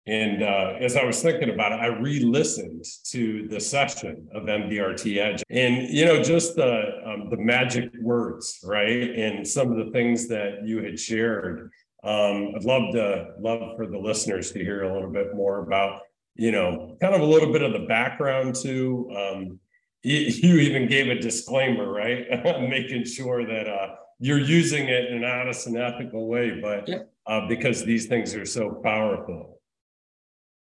and 0.08 0.44
uh, 0.44 0.74
as 0.80 0.96
I 0.96 1.04
was 1.04 1.20
thinking 1.20 1.50
about 1.50 1.72
it, 1.72 1.80
I 1.80 1.86
re-listened 1.86 2.84
to 3.10 3.48
the 3.48 3.58
session 3.58 4.28
of 4.32 4.44
MDRT 4.44 5.16
Edge, 5.16 5.42
and 5.50 5.88
you 5.88 6.04
know, 6.04 6.22
just 6.22 6.54
the 6.54 7.02
um, 7.04 7.28
the 7.28 7.36
magic 7.36 7.90
words, 8.00 8.60
right, 8.62 9.10
and 9.10 9.46
some 9.46 9.72
of 9.72 9.84
the 9.84 9.90
things 9.90 10.28
that 10.28 10.64
you 10.64 10.82
had 10.82 10.98
shared. 10.98 11.72
Um, 12.04 12.52
I'd 12.54 12.64
love 12.64 12.94
to 12.94 13.30
love 13.40 13.76
for 13.76 13.88
the 13.88 13.98
listeners 13.98 14.52
to 14.52 14.60
hear 14.60 14.84
a 14.84 14.94
little 14.94 15.10
bit 15.10 15.34
more 15.34 15.58
about, 15.66 16.02
you 16.36 16.52
know, 16.52 16.96
kind 17.00 17.14
of 17.14 17.20
a 17.20 17.24
little 17.24 17.52
bit 17.52 17.62
of 17.62 17.72
the 17.72 17.86
background 17.86 18.54
too. 18.54 19.10
Um, 19.16 19.60
you, 20.02 20.18
you 20.20 20.60
even 20.60 20.88
gave 20.88 21.08
a 21.08 21.18
disclaimer, 21.18 21.90
right, 21.90 22.26
making 22.68 23.04
sure 23.04 23.46
that 23.46 23.68
uh, 23.68 23.94
you're 24.18 24.40
using 24.40 24.88
it 24.88 25.10
in 25.10 25.18
an 25.18 25.24
honest 25.24 25.66
and 25.66 25.76
ethical 25.76 26.28
way, 26.28 26.60
but 26.60 26.88
yeah. 26.88 26.98
uh, 27.26 27.46
because 27.48 27.84
these 27.84 28.06
things 28.06 28.34
are 28.34 28.46
so 28.46 28.80
powerful. 28.82 29.60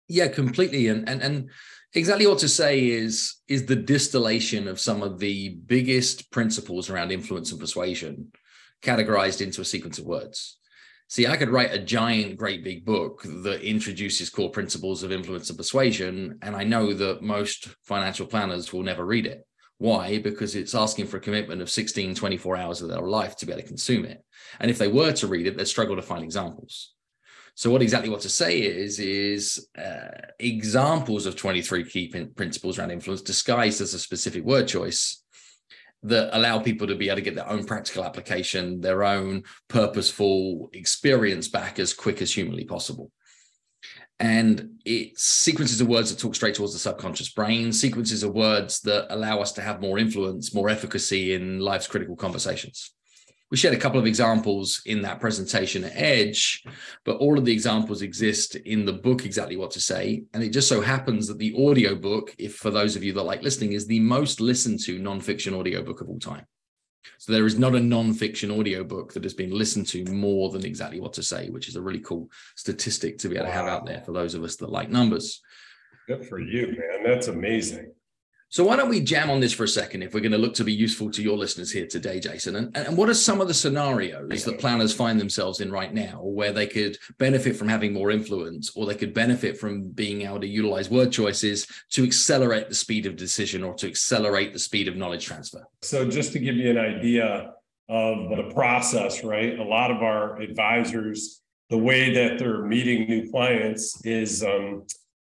Yeah, 0.07 0.27
completely. 0.27 0.87
And 0.87 1.07
and 1.07 1.21
and 1.21 1.49
exactly 1.93 2.27
what 2.27 2.39
to 2.39 2.49
say 2.49 2.87
is 2.87 3.35
is 3.47 3.65
the 3.65 3.75
distillation 3.75 4.67
of 4.67 4.79
some 4.79 5.01
of 5.01 5.19
the 5.19 5.57
biggest 5.67 6.31
principles 6.31 6.89
around 6.89 7.11
influence 7.11 7.51
and 7.51 7.59
persuasion 7.59 8.31
categorized 8.81 9.41
into 9.41 9.61
a 9.61 9.65
sequence 9.65 9.99
of 9.99 10.05
words. 10.05 10.57
See, 11.11 11.27
I 11.27 11.35
could 11.35 11.49
write 11.49 11.73
a 11.73 11.77
giant, 11.77 12.37
great 12.37 12.63
big 12.63 12.85
book 12.85 13.23
that 13.23 13.67
introduces 13.67 14.29
core 14.29 14.49
principles 14.49 15.03
of 15.03 15.11
influence 15.11 15.49
and 15.49 15.57
persuasion, 15.57 16.39
and 16.41 16.55
I 16.55 16.63
know 16.63 16.93
that 16.93 17.21
most 17.21 17.67
financial 17.83 18.25
planners 18.25 18.71
will 18.71 18.83
never 18.83 19.05
read 19.05 19.25
it. 19.25 19.45
Why? 19.77 20.19
Because 20.19 20.55
it's 20.55 20.73
asking 20.73 21.07
for 21.07 21.17
a 21.17 21.19
commitment 21.19 21.61
of 21.61 21.69
16, 21.69 22.15
24 22.15 22.55
hours 22.55 22.81
of 22.81 22.87
their 22.87 23.01
life 23.01 23.35
to 23.35 23.45
be 23.45 23.51
able 23.51 23.61
to 23.61 23.67
consume 23.67 24.05
it. 24.05 24.23
And 24.61 24.71
if 24.71 24.77
they 24.77 24.87
were 24.87 25.11
to 25.11 25.27
read 25.27 25.47
it, 25.47 25.57
they'd 25.57 25.67
struggle 25.67 25.97
to 25.97 26.01
find 26.01 26.23
examples. 26.23 26.93
So 27.55 27.69
what 27.69 27.81
exactly 27.81 28.09
what 28.09 28.21
to 28.21 28.29
say 28.29 28.61
is 28.61 28.97
is 28.97 29.67
uh, 29.77 30.11
examples 30.39 31.25
of 31.25 31.35
23 31.35 31.89
key 31.89 32.07
principles 32.37 32.79
around 32.79 32.91
influence 32.91 33.21
disguised 33.21 33.81
as 33.81 33.93
a 33.93 33.99
specific 33.99 34.45
word 34.45 34.69
choice 34.69 35.20
that 36.03 36.35
allow 36.35 36.59
people 36.59 36.87
to 36.87 36.95
be 36.95 37.07
able 37.07 37.17
to 37.17 37.21
get 37.21 37.35
their 37.35 37.49
own 37.49 37.63
practical 37.65 38.03
application, 38.03 38.81
their 38.81 39.03
own 39.03 39.43
purposeful 39.67 40.69
experience 40.73 41.47
back 41.47 41.79
as 41.79 41.93
quick 41.93 42.21
as 42.21 42.33
humanly 42.33 42.65
possible. 42.65 43.11
And 44.19 44.79
it's 44.85 45.23
sequences 45.23 45.81
of 45.81 45.87
words 45.87 46.11
that 46.11 46.19
talk 46.19 46.35
straight 46.35 46.55
towards 46.55 46.73
the 46.73 46.79
subconscious 46.79 47.29
brain, 47.29 47.71
sequences 47.71 48.21
of 48.23 48.33
words 48.33 48.79
that 48.81 49.07
allow 49.13 49.39
us 49.39 49.51
to 49.53 49.61
have 49.61 49.81
more 49.81 49.97
influence, 49.97 50.53
more 50.53 50.69
efficacy 50.69 51.33
in 51.33 51.59
life's 51.59 51.87
critical 51.87 52.15
conversations 52.15 52.91
we 53.51 53.57
shared 53.57 53.75
a 53.75 53.79
couple 53.79 53.99
of 53.99 54.07
examples 54.07 54.81
in 54.85 55.01
that 55.01 55.19
presentation 55.19 55.83
at 55.83 55.91
Edge, 55.93 56.63
but 57.03 57.17
all 57.17 57.37
of 57.37 57.43
the 57.43 57.51
examples 57.51 58.01
exist 58.01 58.55
in 58.55 58.85
the 58.85 58.93
book, 58.93 59.25
Exactly 59.25 59.57
What 59.57 59.71
to 59.71 59.81
Say. 59.81 60.23
And 60.33 60.41
it 60.41 60.49
just 60.49 60.69
so 60.69 60.79
happens 60.79 61.27
that 61.27 61.37
the 61.37 61.53
audio 61.67 61.93
book, 61.93 62.33
if 62.39 62.55
for 62.55 62.71
those 62.71 62.95
of 62.95 63.03
you 63.03 63.11
that 63.13 63.23
like 63.23 63.43
listening, 63.43 63.73
is 63.73 63.85
the 63.85 63.99
most 63.99 64.39
listened 64.39 64.79
to 64.85 64.99
nonfiction 64.99 65.59
audio 65.59 65.83
book 65.83 65.99
of 65.99 66.07
all 66.07 66.19
time. 66.19 66.45
So 67.17 67.33
there 67.33 67.45
is 67.45 67.59
not 67.59 67.75
a 67.75 67.79
nonfiction 67.79 68.57
audio 68.57 68.85
book 68.85 69.13
that 69.13 69.23
has 69.23 69.33
been 69.33 69.51
listened 69.51 69.87
to 69.87 70.05
more 70.05 70.49
than 70.49 70.65
Exactly 70.65 71.01
What 71.01 71.13
to 71.13 71.23
Say, 71.23 71.49
which 71.49 71.67
is 71.67 71.75
a 71.75 71.81
really 71.81 71.99
cool 71.99 72.31
statistic 72.55 73.17
to 73.19 73.29
be 73.29 73.35
able 73.35 73.47
to 73.47 73.51
have 73.51 73.67
out 73.67 73.85
there 73.85 74.01
for 74.01 74.13
those 74.13 74.33
of 74.33 74.43
us 74.43 74.55
that 74.57 74.71
like 74.71 74.89
numbers. 74.89 75.41
Good 76.07 76.25
for 76.25 76.39
you, 76.39 76.67
man. 76.67 77.03
That's 77.03 77.27
amazing. 77.27 77.91
So 78.51 78.65
why 78.65 78.75
don't 78.75 78.89
we 78.89 78.99
jam 78.99 79.29
on 79.29 79.39
this 79.39 79.53
for 79.53 79.63
a 79.63 79.67
second 79.67 80.03
if 80.03 80.13
we're 80.13 80.19
going 80.19 80.33
to 80.33 80.37
look 80.37 80.53
to 80.55 80.65
be 80.65 80.73
useful 80.73 81.09
to 81.11 81.23
your 81.23 81.37
listeners 81.37 81.71
here 81.71 81.87
today, 81.87 82.19
Jason? 82.19 82.57
And, 82.57 82.75
and 82.75 82.97
what 82.97 83.07
are 83.07 83.13
some 83.13 83.39
of 83.39 83.47
the 83.47 83.53
scenarios 83.53 84.43
that 84.43 84.59
planners 84.59 84.93
find 84.93 85.17
themselves 85.17 85.61
in 85.61 85.71
right 85.71 85.93
now 85.93 86.19
where 86.21 86.51
they 86.51 86.67
could 86.67 86.97
benefit 87.17 87.55
from 87.55 87.69
having 87.69 87.93
more 87.93 88.11
influence 88.11 88.75
or 88.75 88.85
they 88.85 88.95
could 88.95 89.13
benefit 89.13 89.57
from 89.57 89.87
being 89.91 90.23
able 90.23 90.41
to 90.41 90.47
utilize 90.47 90.89
word 90.89 91.13
choices 91.13 91.65
to 91.91 92.03
accelerate 92.03 92.67
the 92.67 92.75
speed 92.75 93.05
of 93.05 93.15
decision 93.15 93.63
or 93.63 93.73
to 93.75 93.87
accelerate 93.87 94.51
the 94.51 94.59
speed 94.59 94.89
of 94.89 94.97
knowledge 94.97 95.25
transfer? 95.25 95.65
So 95.81 96.09
just 96.09 96.33
to 96.33 96.39
give 96.39 96.57
you 96.57 96.71
an 96.71 96.77
idea 96.77 97.53
of 97.87 98.35
the 98.35 98.51
process, 98.53 99.23
right? 99.23 99.57
A 99.59 99.63
lot 99.63 99.91
of 99.91 100.03
our 100.03 100.41
advisors, 100.41 101.41
the 101.69 101.77
way 101.77 102.13
that 102.15 102.37
they're 102.37 102.65
meeting 102.65 103.07
new 103.07 103.31
clients 103.31 104.05
is 104.05 104.43
um, 104.43 104.83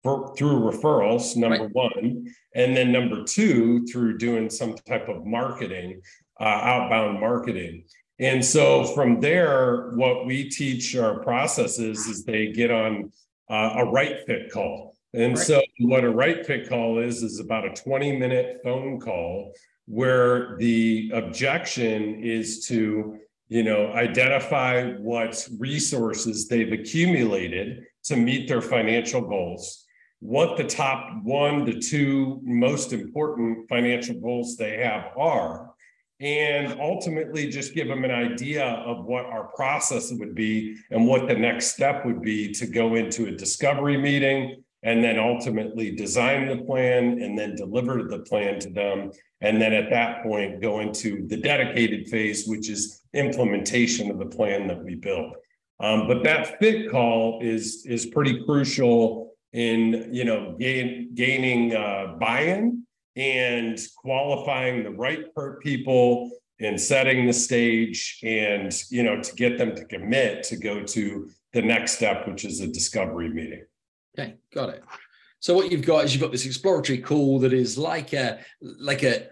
for, 0.03 0.35
through 0.37 0.61
referrals, 0.61 1.37
number 1.37 1.65
right. 1.65 1.73
one. 1.73 2.27
And 2.55 2.77
then 2.77 2.93
number 2.93 3.25
two, 3.25 3.87
through 3.87 4.19
doing 4.19 4.51
some 4.51 4.75
type 4.89 5.09
of 5.09 5.27
marketing, 5.27 6.01
uh, 6.41 6.45
outbound 6.45 7.21
marketing. 7.21 7.85
And 8.19 8.45
so 8.45 8.85
from 8.85 9.21
there, 9.21 9.91
what 9.95 10.27
we 10.27 10.49
teach 10.51 10.97
our 10.97 11.21
processes 11.21 12.07
is 12.07 12.25
they 12.25 12.53
get 12.53 12.71
on 12.71 13.13
uh, 13.49 13.75
a 13.79 13.85
right 13.87 14.19
fit 14.27 14.51
call. 14.53 14.95
And 15.15 15.37
right. 15.37 15.47
so 15.47 15.63
what 15.81 16.05
a 16.05 16.11
right 16.11 16.45
fit 16.45 16.69
call 16.69 16.99
is, 16.99 17.23
is 17.23 17.41
about 17.41 17.65
a 17.65 17.83
20 17.83 18.19
minute 18.19 18.61
phone 18.63 19.01
call 19.01 19.55
where 19.87 20.57
the 20.59 21.11
objection 21.15 22.23
is 22.23 22.67
to, 22.69 23.19
you 23.49 23.63
know, 23.65 23.93
identify 23.93 24.93
what 24.93 25.49
resources 25.59 26.47
they've 26.47 26.73
accumulated 26.73 27.85
to 28.05 28.17
meet 28.17 28.49
their 28.49 28.63
financial 28.63 29.21
goals 29.21 29.80
what 30.21 30.57
the 30.57 30.65
top 30.65 31.23
one 31.23 31.65
to 31.67 31.81
two 31.81 32.41
most 32.43 32.93
important 32.93 33.69
financial 33.69 34.21
goals 34.21 34.57
they 34.57 34.77
have 34.79 35.07
are, 35.17 35.71
and 36.21 36.79
ultimately 36.79 37.49
just 37.49 37.75
give 37.75 37.89
them 37.89 38.05
an 38.05 38.11
idea 38.11 38.65
of 38.65 39.07
what 39.07 39.25
our 39.25 39.45
process 39.57 40.13
would 40.13 40.35
be 40.35 40.77
and 40.91 41.07
what 41.07 41.27
the 41.27 41.35
next 41.35 41.69
step 41.69 42.05
would 42.05 42.21
be 42.21 42.53
to 42.53 42.67
go 42.67 42.95
into 42.95 43.27
a 43.27 43.33
discovery 43.33 43.97
meeting 43.97 44.63
and 44.83 45.03
then 45.03 45.19
ultimately 45.19 45.95
design 45.95 46.49
the 46.49 46.65
plan 46.65 47.23
and 47.23 47.39
then 47.39 47.55
deliver 47.55 48.03
the 48.05 48.19
plan 48.21 48.59
to 48.59 48.71
them. 48.71 49.11
And 49.41 49.61
then 49.61 49.73
at 49.73 49.91
that 49.91 50.23
point, 50.23 50.61
go 50.61 50.81
into 50.81 51.27
the 51.27 51.37
dedicated 51.37 52.09
phase, 52.09 52.47
which 52.47 52.69
is 52.69 53.03
implementation 53.15 54.11
of 54.11 54.19
the 54.19 54.27
plan 54.27 54.67
that 54.69 54.83
we 54.83 54.95
built. 54.95 55.35
Um, 55.81 56.07
but 56.07 56.23
that 56.25 56.59
fit 56.59 56.91
call 56.91 57.41
is, 57.43 57.87
is 57.87 58.07
pretty 58.07 58.45
crucial 58.45 59.30
in 59.53 60.09
you 60.13 60.25
know 60.25 60.57
gain, 60.59 61.11
gaining 61.15 61.75
uh, 61.75 62.17
buy-in 62.19 62.85
and 63.17 63.79
qualifying 63.97 64.85
the 64.85 64.91
right 64.91 65.25
people 65.61 66.31
and 66.61 66.81
setting 66.81 67.27
the 67.27 67.33
stage 67.33 68.19
and 68.23 68.83
you 68.91 69.03
know 69.03 69.21
to 69.21 69.35
get 69.35 69.59
them 69.59 69.75
to 69.75 69.85
commit 69.85 70.45
to 70.45 70.57
go 70.57 70.83
to 70.85 71.29
the 71.53 71.63
next 71.63 71.93
step 71.93 72.29
which 72.29 72.45
is 72.45 72.61
a 72.61 72.67
discovery 72.67 73.29
meeting. 73.29 73.65
Okay 74.19 74.37
got 74.55 74.69
it. 74.71 74.83
So 75.41 75.55
what 75.55 75.73
you've 75.73 75.87
got 75.87 76.05
is 76.05 76.13
you've 76.13 76.23
got 76.23 76.33
this 76.33 76.47
exploratory 76.47 76.99
call 76.99 77.39
that 77.41 77.53
is 77.53 77.77
like 77.77 78.13
a 78.13 78.41
like 78.61 79.03
a 79.03 79.29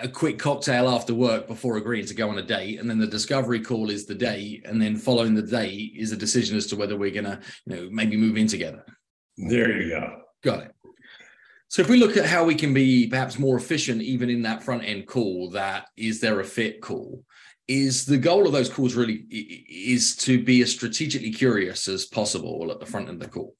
a 0.00 0.08
quick 0.08 0.38
cocktail 0.38 0.88
after 0.88 1.14
work 1.14 1.48
before 1.48 1.78
agreeing 1.78 2.06
to 2.06 2.14
go 2.14 2.28
on 2.28 2.38
a 2.38 2.42
date. 2.42 2.78
And 2.78 2.88
then 2.88 2.98
the 2.98 3.08
discovery 3.08 3.60
call 3.60 3.90
is 3.90 4.06
the 4.06 4.14
date. 4.14 4.64
And 4.66 4.80
then 4.80 4.94
following 4.94 5.34
the 5.34 5.42
date 5.42 5.94
is 5.96 6.12
a 6.12 6.16
decision 6.16 6.56
as 6.56 6.68
to 6.68 6.76
whether 6.76 6.96
we're 6.96 7.10
going 7.10 7.24
to 7.24 7.40
you 7.66 7.74
know 7.74 7.88
maybe 7.90 8.16
move 8.16 8.36
in 8.36 8.46
together 8.46 8.84
there 9.36 9.80
you 9.80 9.90
go. 9.90 10.22
Got 10.42 10.64
it. 10.64 10.74
So 11.68 11.82
if 11.82 11.88
we 11.88 11.96
look 11.96 12.16
at 12.16 12.26
how 12.26 12.44
we 12.44 12.54
can 12.54 12.72
be 12.72 13.08
perhaps 13.08 13.38
more 13.38 13.56
efficient, 13.56 14.00
even 14.02 14.30
in 14.30 14.42
that 14.42 14.62
front 14.62 14.84
end 14.84 15.06
call, 15.06 15.50
that 15.50 15.88
is 15.96 16.20
there 16.20 16.40
a 16.40 16.44
fit 16.44 16.80
call? 16.80 17.24
Is 17.66 18.04
the 18.04 18.18
goal 18.18 18.46
of 18.46 18.52
those 18.52 18.68
calls 18.68 18.94
really 18.94 19.24
is 19.30 20.14
to 20.16 20.44
be 20.44 20.62
as 20.62 20.70
strategically 20.70 21.32
curious 21.32 21.88
as 21.88 22.04
possible 22.04 22.70
at 22.70 22.78
the 22.78 22.86
front 22.86 23.08
end 23.08 23.20
of 23.20 23.28
the 23.28 23.34
call? 23.34 23.56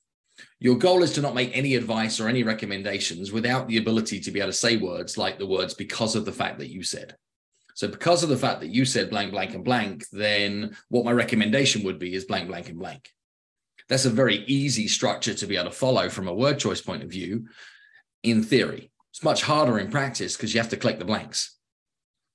Your 0.60 0.76
goal 0.76 1.02
is 1.02 1.12
to 1.14 1.22
not 1.22 1.34
make 1.34 1.56
any 1.56 1.74
advice 1.74 2.20
or 2.20 2.28
any 2.28 2.42
recommendations 2.42 3.32
without 3.32 3.66
the 3.66 3.78
ability 3.78 4.20
to 4.20 4.30
be 4.30 4.40
able 4.40 4.50
to 4.50 4.56
say 4.56 4.76
words 4.76 5.18
like 5.18 5.38
the 5.38 5.46
words 5.46 5.74
because 5.74 6.14
of 6.14 6.24
the 6.24 6.32
fact 6.32 6.58
that 6.58 6.70
you 6.70 6.82
said. 6.82 7.16
So 7.74 7.88
because 7.88 8.22
of 8.22 8.28
the 8.28 8.36
fact 8.36 8.60
that 8.60 8.68
you 8.68 8.84
said 8.84 9.10
blank, 9.10 9.32
blank, 9.32 9.54
and 9.54 9.64
blank, 9.64 10.04
then 10.12 10.76
what 10.88 11.04
my 11.04 11.12
recommendation 11.12 11.82
would 11.82 11.98
be 11.98 12.14
is 12.14 12.24
blank, 12.24 12.48
blank, 12.48 12.68
and 12.68 12.78
blank. 12.78 13.10
That's 13.88 14.06
a 14.06 14.10
very 14.10 14.44
easy 14.46 14.88
structure 14.88 15.34
to 15.34 15.46
be 15.46 15.56
able 15.56 15.70
to 15.70 15.76
follow 15.76 16.08
from 16.08 16.28
a 16.28 16.34
word 16.34 16.58
choice 16.58 16.80
point 16.80 17.02
of 17.02 17.10
view 17.10 17.46
in 18.22 18.42
theory. 18.42 18.90
It's 19.10 19.22
much 19.22 19.42
harder 19.42 19.78
in 19.78 19.90
practice 19.90 20.36
because 20.36 20.54
you 20.54 20.60
have 20.60 20.70
to 20.70 20.76
collect 20.76 20.98
the 20.98 21.04
blanks. 21.04 21.56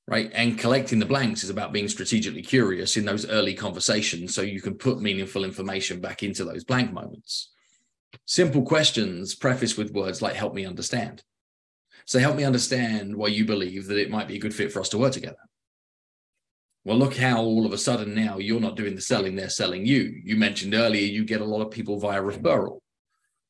right? 0.07 0.31
And 0.33 0.57
collecting 0.57 0.99
the 0.99 1.05
blanks 1.05 1.43
is 1.43 1.51
about 1.51 1.71
being 1.71 1.87
strategically 1.87 2.41
curious 2.41 2.97
in 2.97 3.05
those 3.05 3.29
early 3.29 3.53
conversations 3.53 4.33
so 4.33 4.41
you 4.41 4.59
can 4.59 4.75
put 4.75 5.01
meaningful 5.01 5.43
information 5.43 6.01
back 6.01 6.23
into 6.23 6.43
those 6.43 6.63
blank 6.63 6.91
moments. 6.91 7.51
Simple 8.25 8.63
questions 8.63 9.35
prefaced 9.35 9.77
with 9.77 9.91
words 9.93 10.21
like 10.21 10.35
help 10.35 10.55
me 10.55 10.65
understand. 10.65 11.23
So 12.05 12.17
help 12.19 12.35
me 12.35 12.43
understand 12.43 13.15
why 13.15 13.27
you 13.27 13.45
believe 13.45 13.85
that 13.87 13.99
it 13.99 14.09
might 14.09 14.27
be 14.27 14.35
a 14.35 14.39
good 14.39 14.53
fit 14.53 14.71
for 14.71 14.79
us 14.79 14.89
to 14.89 14.97
work 14.97 15.13
together. 15.13 15.37
Well, 16.89 16.97
look 16.97 17.17
how 17.17 17.43
all 17.43 17.67
of 17.67 17.71
a 17.71 17.77
sudden 17.77 18.15
now 18.15 18.39
you're 18.39 18.59
not 18.59 18.75
doing 18.75 18.95
the 18.95 19.01
selling, 19.01 19.35
they're 19.35 19.47
selling 19.47 19.85
you. 19.85 20.19
You 20.23 20.35
mentioned 20.37 20.73
earlier 20.73 21.03
you 21.03 21.23
get 21.23 21.39
a 21.39 21.45
lot 21.45 21.61
of 21.61 21.69
people 21.69 21.99
via 21.99 22.19
referral. 22.19 22.79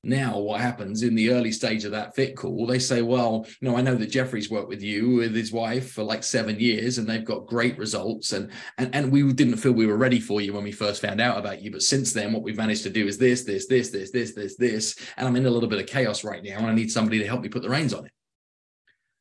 Now, 0.03 0.37
what 0.39 0.59
happens 0.59 1.03
in 1.03 1.15
the 1.15 1.29
early 1.29 1.53
stage 1.53 1.85
of 1.85 1.93
that 1.93 2.13
fit 2.17 2.35
call? 2.35 2.67
They 2.67 2.79
say, 2.79 3.01
Well, 3.01 3.45
you 3.61 3.69
know, 3.69 3.77
I 3.77 3.81
know 3.81 3.95
that 3.95 4.07
Jeffrey's 4.07 4.49
worked 4.49 4.67
with 4.67 4.81
you 4.81 5.11
with 5.11 5.33
his 5.33 5.53
wife 5.53 5.93
for 5.93 6.03
like 6.03 6.25
seven 6.25 6.59
years 6.59 6.97
and 6.97 7.07
they've 7.07 7.23
got 7.23 7.47
great 7.47 7.77
results. 7.77 8.33
And, 8.33 8.51
and, 8.77 8.93
and 8.93 9.09
we 9.09 9.31
didn't 9.31 9.55
feel 9.55 9.71
we 9.71 9.87
were 9.87 9.95
ready 9.95 10.19
for 10.19 10.41
you 10.41 10.51
when 10.51 10.65
we 10.65 10.73
first 10.73 11.01
found 11.01 11.21
out 11.21 11.37
about 11.37 11.61
you. 11.61 11.71
But 11.71 11.83
since 11.83 12.11
then, 12.11 12.33
what 12.33 12.43
we've 12.43 12.57
managed 12.57 12.83
to 12.83 12.89
do 12.89 13.07
is 13.07 13.17
this, 13.17 13.45
this, 13.45 13.67
this, 13.67 13.89
this, 13.89 14.11
this, 14.11 14.33
this, 14.33 14.57
this. 14.57 14.95
And 15.15 15.25
I'm 15.25 15.37
in 15.37 15.45
a 15.45 15.49
little 15.49 15.69
bit 15.69 15.79
of 15.79 15.87
chaos 15.87 16.25
right 16.25 16.43
now 16.43 16.57
and 16.57 16.67
I 16.67 16.73
need 16.73 16.91
somebody 16.91 17.19
to 17.19 17.25
help 17.25 17.41
me 17.41 17.47
put 17.47 17.61
the 17.61 17.69
reins 17.69 17.93
on 17.93 18.05
it 18.05 18.11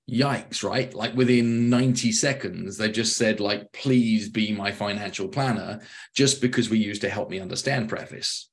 yikes, 0.09 0.63
right? 0.63 0.93
Like 0.95 1.15
within 1.15 1.69
90 1.69 2.13
seconds, 2.13 2.77
they 2.77 2.91
just 2.91 3.17
said, 3.17 3.41
like, 3.41 3.71
please 3.73 4.29
be 4.29 4.53
my 4.53 4.73
financial 4.73 5.29
planner, 5.29 5.81
just 6.15 6.41
because 6.41 6.71
we 6.71 6.79
used 6.79 7.03
to 7.03 7.11
help 7.11 7.31
me 7.31 7.41
understand 7.41 7.89
preface. 7.89 8.51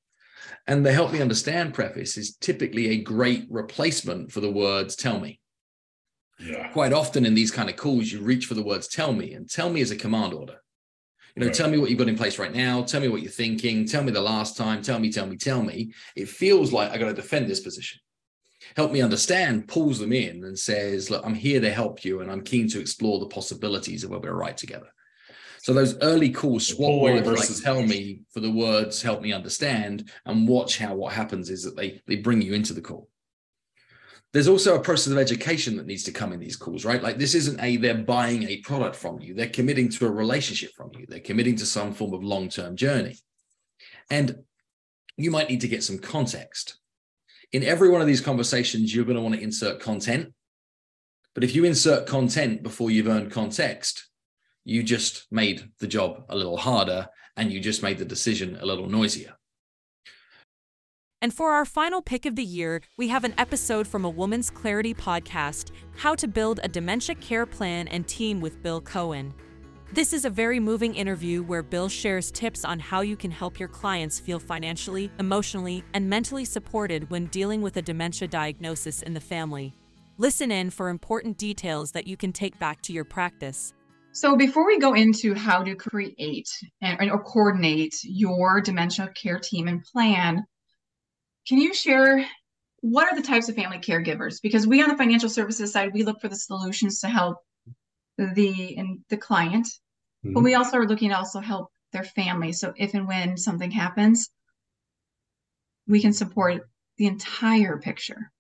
And 0.67 0.85
the 0.85 0.91
help 0.91 1.11
me 1.13 1.21
understand 1.21 1.73
preface 1.73 2.17
is 2.17 2.35
typically 2.35 2.89
a 2.89 3.01
great 3.01 3.45
replacement 3.49 4.31
for 4.31 4.41
the 4.41 4.51
words 4.51 4.95
tell 4.95 5.19
me. 5.19 5.39
Yeah. 6.39 6.67
Quite 6.69 6.91
often 6.91 7.25
in 7.25 7.35
these 7.35 7.51
kind 7.51 7.69
of 7.69 7.77
calls, 7.77 8.11
you 8.11 8.21
reach 8.21 8.45
for 8.45 8.55
the 8.55 8.63
words 8.63 8.87
tell 8.87 9.13
me, 9.13 9.33
and 9.33 9.49
tell 9.49 9.69
me 9.69 9.81
is 9.81 9.91
a 9.91 9.95
command 9.95 10.33
order. 10.33 10.57
You 11.35 11.41
know, 11.41 11.47
Right. 11.47 11.55
tell 11.55 11.69
me 11.69 11.77
what 11.77 11.89
you've 11.89 11.99
got 11.99 12.07
in 12.09 12.17
place 12.17 12.39
right 12.39 12.53
now. 12.53 12.81
Tell 12.83 13.01
me 13.01 13.09
what 13.09 13.21
you're 13.21 13.31
thinking. 13.31 13.85
Tell 13.85 14.03
me 14.03 14.11
the 14.11 14.21
last 14.21 14.55
time. 14.55 14.81
Tell 14.81 14.99
me, 14.99 15.11
tell 15.11 15.27
me, 15.27 15.35
tell 15.35 15.61
me. 15.61 15.93
It 16.15 16.29
feels 16.29 16.71
like 16.71 16.91
I 16.91 16.97
got 16.97 17.07
to 17.07 17.13
defend 17.13 17.47
this 17.47 17.59
position 17.59 17.99
help 18.75 18.91
me 18.91 19.01
understand 19.01 19.67
pulls 19.67 19.99
them 19.99 20.13
in 20.13 20.43
and 20.43 20.57
says 20.57 21.09
look 21.09 21.25
i'm 21.25 21.35
here 21.35 21.61
to 21.61 21.71
help 21.71 22.03
you 22.03 22.21
and 22.21 22.31
i'm 22.31 22.41
keen 22.41 22.67
to 22.67 22.79
explore 22.79 23.19
the 23.19 23.27
possibilities 23.27 24.03
of 24.03 24.09
where 24.09 24.19
we're 24.19 24.33
right 24.33 24.57
together. 24.57 24.87
So 25.65 25.73
those 25.73 25.97
early 26.01 26.29
calls 26.29 26.67
swap 26.67 27.01
words 27.01 27.27
like 27.27 27.63
tell 27.63 27.81
me 27.81 28.19
for 28.29 28.39
the 28.39 28.51
words 28.51 29.01
help 29.01 29.23
me 29.23 29.33
understand 29.33 30.11
and 30.27 30.47
watch 30.47 30.77
how 30.77 30.93
what 30.93 31.13
happens 31.13 31.49
is 31.49 31.63
that 31.63 31.75
they 31.75 32.03
they 32.05 32.17
bring 32.17 32.39
you 32.43 32.53
into 32.53 32.71
the 32.71 32.81
call. 32.81 33.09
There's 34.31 34.47
also 34.47 34.75
a 34.75 34.79
process 34.79 35.11
of 35.11 35.17
education 35.17 35.75
that 35.77 35.87
needs 35.87 36.03
to 36.03 36.11
come 36.11 36.33
in 36.33 36.39
these 36.39 36.55
calls 36.55 36.85
right? 36.85 37.01
Like 37.01 37.17
this 37.17 37.33
isn't 37.33 37.59
a 37.59 37.77
they're 37.77 37.95
buying 37.95 38.43
a 38.43 38.57
product 38.57 38.95
from 38.95 39.19
you. 39.19 39.33
They're 39.33 39.49
committing 39.49 39.89
to 39.89 40.05
a 40.05 40.11
relationship 40.11 40.71
from 40.75 40.91
you. 40.99 41.07
They're 41.09 41.19
committing 41.19 41.55
to 41.55 41.65
some 41.65 41.95
form 41.95 42.13
of 42.13 42.23
long-term 42.23 42.75
journey. 42.75 43.17
And 44.11 44.43
you 45.17 45.31
might 45.31 45.49
need 45.49 45.61
to 45.61 45.67
get 45.67 45.83
some 45.83 45.97
context 45.97 46.77
in 47.51 47.63
every 47.63 47.89
one 47.89 48.01
of 48.01 48.07
these 48.07 48.21
conversations, 48.21 48.93
you're 48.93 49.05
going 49.05 49.17
to 49.17 49.21
want 49.21 49.35
to 49.35 49.41
insert 49.41 49.79
content. 49.79 50.33
But 51.33 51.43
if 51.43 51.55
you 51.55 51.65
insert 51.65 52.07
content 52.07 52.63
before 52.63 52.91
you've 52.91 53.07
earned 53.07 53.31
context, 53.31 54.07
you 54.63 54.83
just 54.83 55.27
made 55.31 55.69
the 55.79 55.87
job 55.87 56.25
a 56.29 56.35
little 56.35 56.57
harder 56.57 57.07
and 57.37 57.51
you 57.51 57.59
just 57.59 57.83
made 57.83 57.97
the 57.97 58.05
decision 58.05 58.57
a 58.59 58.65
little 58.65 58.87
noisier. 58.87 59.35
And 61.21 61.33
for 61.33 61.51
our 61.51 61.65
final 61.65 62.01
pick 62.01 62.25
of 62.25 62.35
the 62.35 62.43
year, 62.43 62.81
we 62.97 63.07
have 63.07 63.23
an 63.23 63.33
episode 63.37 63.87
from 63.87 64.05
a 64.05 64.09
Woman's 64.09 64.49
Clarity 64.49 64.93
podcast 64.93 65.71
How 65.97 66.13
to 66.15 66.27
Build 66.27 66.59
a 66.63 66.67
Dementia 66.67 67.15
Care 67.15 67.45
Plan 67.45 67.87
and 67.87 68.07
Team 68.07 68.41
with 68.41 68.61
Bill 68.61 68.79
Cohen. 68.79 69.33
This 69.93 70.13
is 70.13 70.25
a 70.25 70.29
very 70.29 70.59
moving 70.59 70.95
interview 70.95 71.43
where 71.43 71.63
Bill 71.63 71.87
shares 71.87 72.31
tips 72.31 72.65
on 72.65 72.79
how 72.79 73.01
you 73.01 73.15
can 73.15 73.31
help 73.31 73.59
your 73.59 73.69
clients 73.69 74.19
feel 74.19 74.39
financially, 74.39 75.11
emotionally, 75.19 75.83
and 75.93 76.09
mentally 76.09 76.43
supported 76.43 77.09
when 77.09 77.27
dealing 77.27 77.61
with 77.61 77.77
a 77.77 77.81
dementia 77.81 78.27
diagnosis 78.27 79.03
in 79.03 79.13
the 79.13 79.21
family. 79.21 79.73
Listen 80.17 80.51
in 80.51 80.69
for 80.69 80.89
important 80.89 81.37
details 81.37 81.91
that 81.91 82.07
you 82.07 82.17
can 82.17 82.33
take 82.33 82.57
back 82.57 82.81
to 82.81 82.93
your 82.93 83.05
practice. 83.05 83.73
So 84.11 84.35
before 84.35 84.65
we 84.65 84.79
go 84.79 84.93
into 84.95 85.33
how 85.33 85.63
to 85.63 85.75
create 85.75 86.49
and 86.81 87.11
or 87.11 87.23
coordinate 87.23 87.95
your 88.03 88.61
dementia 88.61 89.11
care 89.15 89.39
team 89.39 89.67
and 89.67 89.83
plan, 89.83 90.45
can 91.47 91.59
you 91.59 91.73
share 91.73 92.25
what 92.81 93.11
are 93.11 93.15
the 93.15 93.25
types 93.25 93.49
of 93.49 93.55
family 93.55 93.77
caregivers? 93.77 94.41
Because 94.41 94.67
we 94.67 94.81
on 94.81 94.89
the 94.89 94.97
financial 94.97 95.29
services 95.29 95.71
side, 95.71 95.91
we 95.93 96.03
look 96.03 96.19
for 96.21 96.27
the 96.27 96.35
solutions 96.35 96.99
to 97.01 97.07
help 97.07 97.37
the 98.17 98.77
and 98.77 98.99
the 99.09 99.17
client, 99.17 99.67
but 100.23 100.41
we 100.41 100.55
also 100.55 100.77
are 100.77 100.87
looking 100.87 101.09
to 101.09 101.17
also 101.17 101.39
help 101.39 101.69
their 101.91 102.03
family. 102.03 102.51
So 102.51 102.73
if 102.75 102.93
and 102.93 103.07
when 103.07 103.37
something 103.37 103.71
happens, 103.71 104.29
we 105.87 106.01
can 106.01 106.13
support 106.13 106.67
the 106.97 107.07
entire 107.07 107.77
picture. 107.77 108.31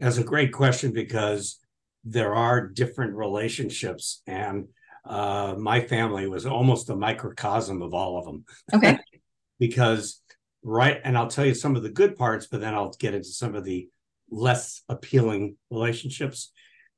That's 0.00 0.18
a 0.18 0.24
great 0.24 0.52
question 0.52 0.92
because 0.92 1.58
there 2.04 2.34
are 2.34 2.66
different 2.66 3.14
relationships, 3.14 4.20
and 4.26 4.68
uh, 5.04 5.54
my 5.58 5.80
family 5.80 6.28
was 6.28 6.44
almost 6.44 6.90
a 6.90 6.96
microcosm 6.96 7.80
of 7.82 7.94
all 7.94 8.18
of 8.18 8.24
them. 8.24 8.44
Okay. 8.74 8.98
because 9.58 10.20
right, 10.62 11.00
and 11.04 11.16
I'll 11.16 11.28
tell 11.28 11.46
you 11.46 11.54
some 11.54 11.76
of 11.76 11.82
the 11.82 11.90
good 11.90 12.16
parts, 12.16 12.46
but 12.46 12.60
then 12.60 12.74
I'll 12.74 12.94
get 12.98 13.14
into 13.14 13.28
some 13.28 13.54
of 13.54 13.64
the 13.64 13.88
less 14.30 14.82
appealing 14.88 15.56
relationships. 15.70 16.52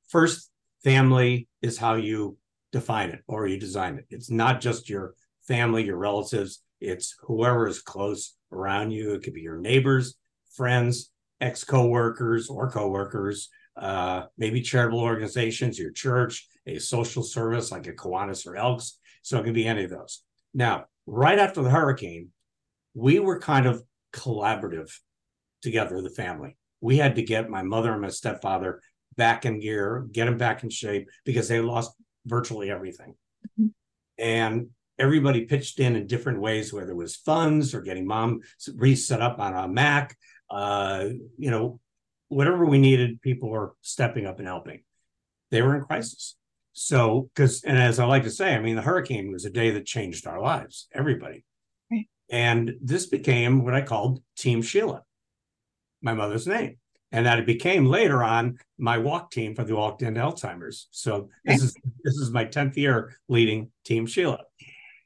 First, 0.09 0.49
family 0.83 1.47
is 1.61 1.77
how 1.77 1.95
you 1.95 2.37
define 2.71 3.09
it 3.09 3.21
or 3.27 3.47
you 3.47 3.59
design 3.59 3.97
it. 3.97 4.05
It's 4.09 4.29
not 4.29 4.61
just 4.61 4.89
your 4.89 5.13
family, 5.47 5.83
your 5.83 5.97
relatives, 5.97 6.63
it's 6.79 7.15
whoever 7.21 7.67
is 7.67 7.81
close 7.81 8.35
around 8.51 8.91
you. 8.91 9.13
It 9.13 9.23
could 9.23 9.33
be 9.33 9.41
your 9.41 9.57
neighbors, 9.59 10.15
friends, 10.55 11.11
ex 11.41 11.63
co-workers 11.63 12.49
or 12.49 12.69
co-workers, 12.69 13.49
uh, 13.75 14.23
maybe 14.37 14.61
charitable 14.61 14.99
organizations, 14.99 15.79
your 15.79 15.91
church, 15.91 16.47
a 16.65 16.79
social 16.79 17.23
service 17.23 17.71
like 17.71 17.87
a 17.87 17.93
Kiwanis 17.93 18.45
or 18.45 18.55
Elks. 18.55 18.99
So 19.21 19.39
it 19.39 19.43
can 19.43 19.53
be 19.53 19.65
any 19.65 19.83
of 19.83 19.89
those. 19.89 20.23
Now, 20.53 20.85
right 21.05 21.39
after 21.39 21.61
the 21.61 21.69
hurricane, 21.69 22.29
we 22.93 23.19
were 23.19 23.39
kind 23.39 23.65
of 23.65 23.83
collaborative 24.13 24.91
together, 25.61 26.01
the 26.01 26.09
family. 26.09 26.57
We 26.81 26.97
had 26.97 27.15
to 27.15 27.23
get 27.23 27.49
my 27.49 27.63
mother 27.63 27.91
and 27.91 28.01
my 28.01 28.09
stepfather 28.09 28.81
back 29.17 29.45
in 29.45 29.59
gear, 29.59 30.07
get 30.11 30.25
them 30.25 30.37
back 30.37 30.63
in 30.63 30.69
shape 30.69 31.09
because 31.25 31.47
they 31.47 31.59
lost 31.59 31.91
virtually 32.25 32.71
everything. 32.71 33.15
Mhm. 33.59 33.73
And 34.17 34.69
everybody 34.99 35.45
pitched 35.45 35.79
in 35.79 35.95
in 35.95 36.07
different 36.07 36.39
ways, 36.39 36.73
whether 36.73 36.91
it 36.91 36.95
was 36.95 37.15
funds 37.15 37.73
or 37.73 37.81
getting 37.81 38.05
mom 38.07 38.41
reset 38.75 39.21
up 39.21 39.39
on 39.39 39.53
a 39.53 39.67
Mac, 39.67 40.17
uh, 40.49 41.09
you 41.37 41.51
know, 41.51 41.79
whatever 42.29 42.65
we 42.65 42.77
needed, 42.77 43.21
people 43.21 43.49
were 43.49 43.73
stepping 43.81 44.25
up 44.25 44.39
and 44.39 44.47
helping. 44.47 44.83
They 45.51 45.61
were 45.61 45.75
in 45.75 45.83
crisis. 45.83 46.35
So, 46.73 47.29
because, 47.33 47.63
and 47.63 47.77
as 47.77 47.99
I 47.99 48.05
like 48.05 48.23
to 48.23 48.31
say, 48.31 48.53
I 48.53 48.59
mean, 48.59 48.75
the 48.75 48.81
hurricane 48.81 49.31
was 49.31 49.45
a 49.45 49.49
day 49.49 49.71
that 49.71 49.85
changed 49.85 50.27
our 50.27 50.39
lives, 50.39 50.87
everybody. 50.93 51.43
Right. 51.91 52.07
And 52.29 52.75
this 52.81 53.07
became 53.07 53.63
what 53.63 53.73
I 53.73 53.81
called 53.81 54.21
Team 54.37 54.61
Sheila, 54.61 55.03
my 56.01 56.13
mother's 56.13 56.45
name. 56.45 56.77
And 57.11 57.25
that 57.25 57.39
it 57.39 57.45
became 57.45 57.85
later 57.85 58.21
on 58.21 58.59
my 58.77 58.97
walk 58.97 59.31
team 59.31 59.55
for 59.55 59.63
the 59.63 59.75
Walk 59.75 59.99
to 59.99 60.05
End 60.05 60.17
Alzheimer's. 60.17 60.87
So 60.91 61.29
this 61.45 61.63
is 61.63 61.73
this 62.03 62.15
is 62.15 62.31
my 62.31 62.45
10th 62.45 62.75
year 62.75 63.15
leading 63.29 63.71
Team 63.85 64.05
Sheila. 64.05 64.43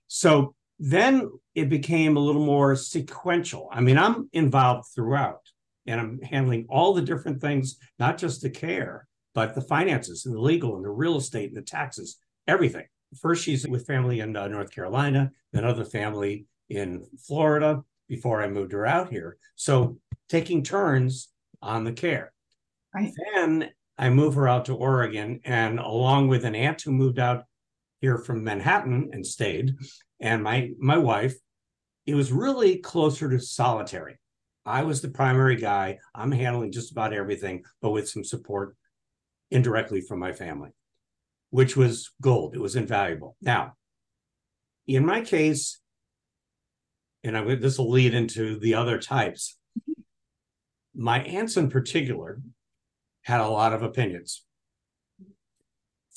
So 0.08 0.56
then 0.80 1.30
it 1.54 1.70
became 1.70 2.18
a 2.18 2.20
little 2.20 2.44
more 2.44 2.76
sequential. 2.76 3.70
I 3.72 3.82
mean, 3.82 4.00
I'm 4.00 4.30
involved 4.34 4.88
throughout 4.96 5.42
and 5.86 6.00
I'm 6.00 6.22
handling 6.22 6.66
all 6.70 6.94
the 6.94 7.04
different 7.04 7.40
things, 7.40 7.78
not 8.00 8.18
just 8.18 8.42
the 8.42 8.50
care, 8.50 9.08
but 9.34 9.54
the 9.54 9.62
finances 9.62 10.26
and 10.26 10.36
the 10.36 10.42
legal 10.42 10.76
and 10.76 10.84
the 10.84 10.90
real 10.90 11.18
estate 11.18 11.50
and 11.50 11.58
the 11.58 11.62
taxes, 11.62 12.18
everything. 12.48 12.86
First, 13.20 13.44
she's 13.44 13.68
with 13.68 13.86
family 13.86 14.22
in 14.22 14.36
uh, 14.36 14.48
North 14.48 14.72
Carolina, 14.72 15.32
then 15.54 15.66
other 15.66 15.86
family 15.86 16.46
in 16.70 17.06
Florida 17.28 17.84
before 18.08 18.42
I 18.42 18.48
moved 18.48 18.72
her 18.72 18.86
out 18.86 19.10
here. 19.10 19.38
So 19.56 19.98
taking 20.30 20.64
turns 20.64 21.30
on 21.62 21.84
the 21.84 21.94
care. 21.94 22.34
Right. 22.94 23.12
Then 23.34 23.70
I 23.98 24.10
move 24.10 24.36
her 24.36 24.48
out 24.48 24.66
to 24.66 24.76
Oregon, 24.76 25.40
and 25.46 25.80
along 25.80 26.28
with 26.28 26.46
an 26.46 26.56
aunt 26.56 26.82
who 26.82 26.92
moved 26.92 27.20
out 27.20 27.44
here 28.02 28.18
from 28.18 28.44
Manhattan 28.44 29.12
and 29.14 29.26
stayed, 29.26 29.76
and 30.20 30.44
my 30.44 30.72
my 30.80 30.98
wife, 30.98 31.36
it 32.06 32.16
was 32.16 32.32
really 32.32 32.78
closer 32.78 33.30
to 33.30 33.40
solitary. 33.40 34.18
I 34.66 34.84
was 34.84 35.02
the 35.02 35.10
primary 35.10 35.56
guy. 35.56 36.00
I'm 36.14 36.32
handling 36.32 36.72
just 36.72 36.92
about 36.92 37.14
everything, 37.14 37.64
but 37.82 37.92
with 37.92 38.10
some 38.10 38.24
support 38.24 38.76
indirectly 39.50 40.02
from 40.02 40.20
my 40.20 40.34
family, 40.34 40.70
which 41.50 41.76
was 41.76 42.12
gold. 42.22 42.56
It 42.56 42.62
was 42.62 42.76
invaluable. 42.76 43.36
Now, 43.42 43.74
in 44.88 45.06
my 45.06 45.22
case, 45.22 45.80
and 47.24 47.38
I, 47.38 47.56
this 47.56 47.78
will 47.78 47.92
lead 47.92 48.14
into 48.14 48.60
the 48.60 48.76
other 48.76 48.98
types. 48.98 49.58
My 50.94 51.22
aunts 51.24 51.58
in 51.58 51.70
particular 51.70 52.42
had 53.24 53.42
a 53.42 53.48
lot 53.48 53.74
of 53.74 53.84
opinions. 53.84 54.44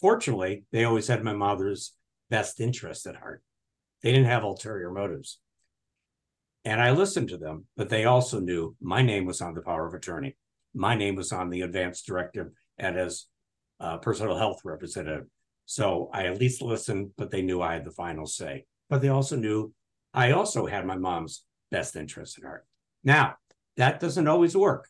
fortunately, 0.00 0.64
they 0.70 0.84
always 0.84 1.06
had 1.06 1.22
my 1.22 1.32
mother's 1.32 1.94
best 2.28 2.60
interest 2.60 3.06
at 3.06 3.16
heart. 3.16 3.42
They 4.02 4.12
didn't 4.12 4.26
have 4.26 4.42
ulterior 4.42 4.90
motives. 4.90 5.38
And 6.64 6.80
I 6.80 6.90
listened 6.90 7.28
to 7.28 7.38
them, 7.38 7.66
but 7.76 7.88
they 7.88 8.04
also 8.04 8.40
knew 8.40 8.76
my 8.80 9.02
name 9.02 9.24
was 9.24 9.40
on 9.40 9.54
the 9.54 9.62
power 9.62 9.86
of 9.86 9.94
attorney. 9.94 10.36
My 10.74 10.94
name 10.94 11.14
was 11.14 11.32
on 11.32 11.50
the 11.50 11.62
advance 11.62 12.02
directive 12.02 12.48
and 12.78 12.98
as 12.98 13.26
a 13.80 13.98
personal 13.98 14.36
health 14.36 14.60
representative. 14.64 15.26
So 15.66 16.10
I 16.12 16.26
at 16.26 16.40
least 16.40 16.60
listened, 16.62 17.10
but 17.16 17.30
they 17.30 17.42
knew 17.42 17.62
I 17.62 17.74
had 17.74 17.84
the 17.84 17.90
final 17.90 18.26
say. 18.26 18.64
But 18.90 19.00
they 19.00 19.08
also 19.08 19.36
knew 19.36 19.72
I 20.12 20.32
also 20.32 20.66
had 20.66 20.86
my 20.86 20.96
mom's 20.96 21.44
best 21.70 21.96
interest 21.96 22.38
at 22.38 22.44
heart. 22.44 22.66
Now, 23.02 23.36
that 23.76 24.00
doesn't 24.00 24.28
always 24.28 24.56
work. 24.56 24.88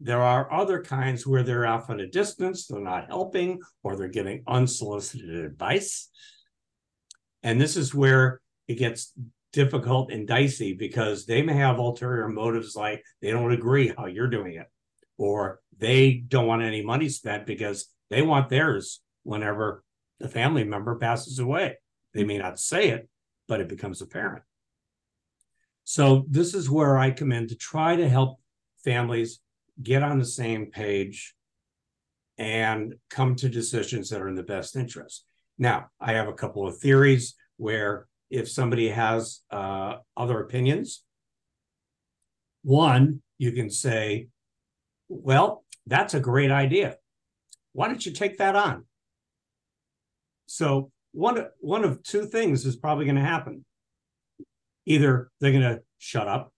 There 0.00 0.22
are 0.22 0.52
other 0.52 0.82
kinds 0.82 1.26
where 1.26 1.42
they're 1.42 1.66
off 1.66 1.90
at 1.90 2.00
a 2.00 2.06
distance, 2.06 2.66
they're 2.66 2.80
not 2.80 3.08
helping, 3.08 3.60
or 3.82 3.96
they're 3.96 4.08
giving 4.08 4.42
unsolicited 4.46 5.44
advice. 5.44 6.08
And 7.42 7.60
this 7.60 7.76
is 7.76 7.94
where 7.94 8.40
it 8.66 8.74
gets 8.74 9.12
difficult 9.52 10.10
and 10.10 10.26
dicey 10.26 10.74
because 10.74 11.26
they 11.26 11.42
may 11.42 11.54
have 11.54 11.78
ulterior 11.78 12.28
motives 12.28 12.76
like 12.76 13.02
they 13.20 13.30
don't 13.30 13.52
agree 13.52 13.92
how 13.96 14.06
you're 14.06 14.28
doing 14.28 14.54
it, 14.54 14.66
or 15.18 15.60
they 15.76 16.12
don't 16.12 16.46
want 16.46 16.62
any 16.62 16.82
money 16.82 17.08
spent 17.08 17.46
because 17.46 17.88
they 18.08 18.22
want 18.22 18.48
theirs 18.48 19.00
whenever 19.22 19.82
the 20.18 20.28
family 20.28 20.64
member 20.64 20.96
passes 20.96 21.38
away. 21.38 21.76
They 22.14 22.24
may 22.24 22.38
not 22.38 22.58
say 22.58 22.88
it, 22.88 23.08
but 23.48 23.60
it 23.60 23.68
becomes 23.68 24.00
apparent. 24.00 24.42
So, 25.84 26.24
this 26.28 26.54
is 26.54 26.70
where 26.70 26.98
I 26.98 27.10
come 27.10 27.32
in 27.32 27.48
to 27.48 27.56
try 27.56 27.96
to 27.96 28.08
help 28.08 28.38
families 28.84 29.40
get 29.82 30.02
on 30.02 30.18
the 30.18 30.24
same 30.24 30.66
page 30.66 31.34
and 32.38 32.94
come 33.10 33.34
to 33.36 33.48
decisions 33.48 34.08
that 34.10 34.20
are 34.20 34.28
in 34.28 34.34
the 34.34 34.42
best 34.42 34.76
interest. 34.76 35.24
Now, 35.58 35.88
I 36.00 36.12
have 36.12 36.28
a 36.28 36.32
couple 36.32 36.66
of 36.66 36.78
theories 36.78 37.34
where 37.58 38.06
if 38.30 38.48
somebody 38.48 38.88
has 38.88 39.40
uh, 39.50 39.96
other 40.16 40.40
opinions, 40.40 41.04
one, 42.62 43.22
you 43.38 43.52
can 43.52 43.70
say, 43.70 44.28
well, 45.08 45.64
that's 45.86 46.14
a 46.14 46.20
great 46.20 46.50
idea. 46.50 46.96
Why 47.72 47.88
don't 47.88 48.04
you 48.04 48.12
take 48.12 48.38
that 48.38 48.56
on? 48.56 48.84
So 50.46 50.90
one, 51.12 51.46
one 51.60 51.84
of 51.84 52.02
two 52.02 52.24
things 52.24 52.64
is 52.64 52.76
probably 52.76 53.04
going 53.04 53.16
to 53.16 53.22
happen. 53.22 53.64
Either 54.86 55.30
they're 55.40 55.52
going 55.52 55.62
to 55.62 55.82
shut 55.98 56.28
up, 56.28 56.52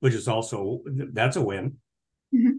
which 0.00 0.14
is 0.14 0.28
also 0.28 0.82
that's 0.86 1.36
a 1.36 1.42
win, 1.42 1.76
mm-hmm. 2.34 2.56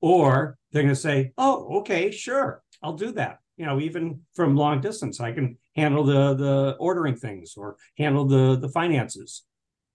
or 0.00 0.58
they're 0.72 0.82
going 0.82 0.94
to 0.94 1.00
say, 1.00 1.32
"Oh, 1.38 1.78
okay, 1.80 2.10
sure, 2.10 2.62
I'll 2.82 2.94
do 2.94 3.12
that." 3.12 3.38
You 3.56 3.66
know, 3.66 3.80
even 3.80 4.20
from 4.34 4.56
long 4.56 4.80
distance, 4.80 5.20
I 5.20 5.32
can 5.32 5.58
handle 5.76 6.04
the 6.04 6.34
the 6.34 6.76
ordering 6.78 7.16
things 7.16 7.54
or 7.56 7.76
handle 7.98 8.24
the 8.26 8.56
the 8.56 8.68
finances, 8.68 9.44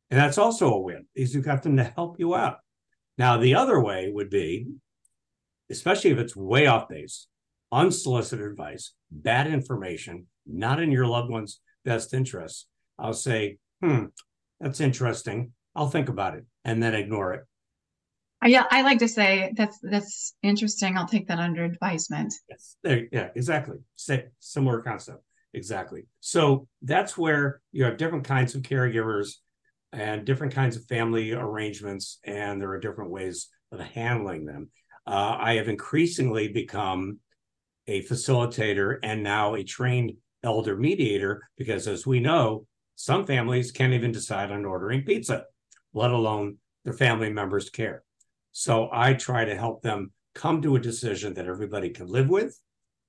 and 0.09 0.19
that's 0.19 0.37
also 0.37 0.73
a 0.73 0.79
win. 0.79 1.05
Is 1.15 1.35
you've 1.35 1.45
got 1.45 1.63
them 1.63 1.77
to 1.77 1.83
help 1.83 2.19
you 2.19 2.35
out. 2.35 2.57
Now, 3.17 3.37
the 3.37 3.55
other 3.55 3.81
way 3.81 4.09
would 4.09 4.29
be, 4.29 4.67
especially 5.69 6.11
if 6.11 6.17
it's 6.17 6.37
way 6.37 6.67
off 6.67 6.87
base, 6.87 7.27
unsolicited 7.71 8.45
advice, 8.45 8.93
bad 9.11 9.47
information, 9.47 10.27
not 10.45 10.81
in 10.81 10.91
your 10.91 11.05
loved 11.05 11.29
one's 11.29 11.59
best 11.83 12.13
interests. 12.13 12.67
I'll 12.97 13.13
say, 13.13 13.57
"Hmm, 13.81 14.05
that's 14.59 14.79
interesting. 14.79 15.53
I'll 15.75 15.89
think 15.89 16.09
about 16.09 16.35
it," 16.35 16.45
and 16.65 16.81
then 16.81 16.95
ignore 16.95 17.33
it. 17.33 17.45
Yeah, 18.45 18.65
I 18.71 18.83
like 18.83 18.99
to 18.99 19.07
say 19.07 19.53
that's 19.55 19.79
that's 19.81 20.35
interesting. 20.41 20.97
I'll 20.97 21.07
take 21.07 21.27
that 21.27 21.39
under 21.39 21.65
advisement. 21.65 22.33
Yes, 22.49 22.77
yeah, 22.83 23.29
exactly. 23.35 23.77
Say, 23.95 24.27
similar 24.39 24.81
concept. 24.81 25.23
Exactly. 25.53 26.05
So 26.19 26.67
that's 26.81 27.17
where 27.17 27.61
you 27.71 27.83
have 27.85 27.97
different 27.97 28.23
kinds 28.23 28.55
of 28.55 28.61
caregivers 28.61 29.33
and 29.91 30.23
different 30.23 30.53
kinds 30.53 30.77
of 30.77 30.85
family 30.85 31.33
arrangements, 31.33 32.19
and 32.23 32.61
there 32.61 32.69
are 32.69 32.79
different 32.79 33.11
ways 33.11 33.49
of 33.71 33.79
handling 33.79 34.45
them. 34.45 34.69
Uh, 35.05 35.37
I 35.39 35.55
have 35.55 35.67
increasingly 35.67 36.47
become 36.49 37.19
a 37.87 38.03
facilitator 38.03 38.99
and 39.01 39.23
now 39.23 39.55
a 39.55 39.63
trained 39.63 40.13
elder 40.43 40.77
mediator 40.77 41.41
because, 41.57 41.87
as 41.87 42.05
we 42.05 42.19
know, 42.19 42.67
some 42.99 43.25
families 43.25 43.71
can't 43.71 43.93
even 43.93 44.11
decide 44.11 44.51
on 44.51 44.65
ordering 44.65 45.03
pizza, 45.03 45.45
let 45.93 46.11
alone 46.11 46.57
their 46.83 46.91
family 46.91 47.31
members' 47.31 47.69
care. 47.69 48.03
So 48.51 48.89
I 48.91 49.13
try 49.13 49.45
to 49.45 49.55
help 49.55 49.81
them 49.81 50.11
come 50.35 50.61
to 50.63 50.75
a 50.75 50.81
decision 50.81 51.33
that 51.35 51.47
everybody 51.47 51.91
can 51.91 52.07
live 52.07 52.27
with. 52.27 52.59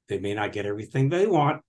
They 0.09 0.21
may 0.21 0.33
not 0.33 0.53
get 0.53 0.65
everything 0.65 1.09
they 1.09 1.27
want, 1.27 1.63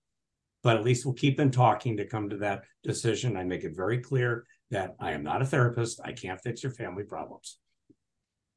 but 0.62 0.78
at 0.78 0.84
least 0.84 1.04
we'll 1.04 1.16
keep 1.16 1.36
them 1.36 1.50
talking 1.50 1.98
to 1.98 2.06
come 2.06 2.30
to 2.30 2.38
that 2.38 2.62
decision. 2.84 3.36
I 3.36 3.44
make 3.44 3.64
it 3.64 3.76
very 3.76 3.98
clear 3.98 4.46
that 4.70 4.94
I 5.00 5.14
am 5.14 5.24
not 5.24 5.42
a 5.42 5.46
therapist. 5.46 6.00
I 6.06 6.12
can't 6.12 6.40
fix 6.42 6.62
your 6.62 6.74
family 6.74 7.04
problems. 7.04 7.58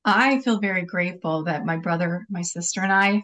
I 0.04 0.40
feel 0.40 0.60
very 0.60 0.84
grateful 0.84 1.44
that 1.44 1.64
my 1.64 1.78
brother, 1.78 2.26
my 2.28 2.42
sister, 2.42 2.82
and 2.82 2.92
I, 2.92 3.22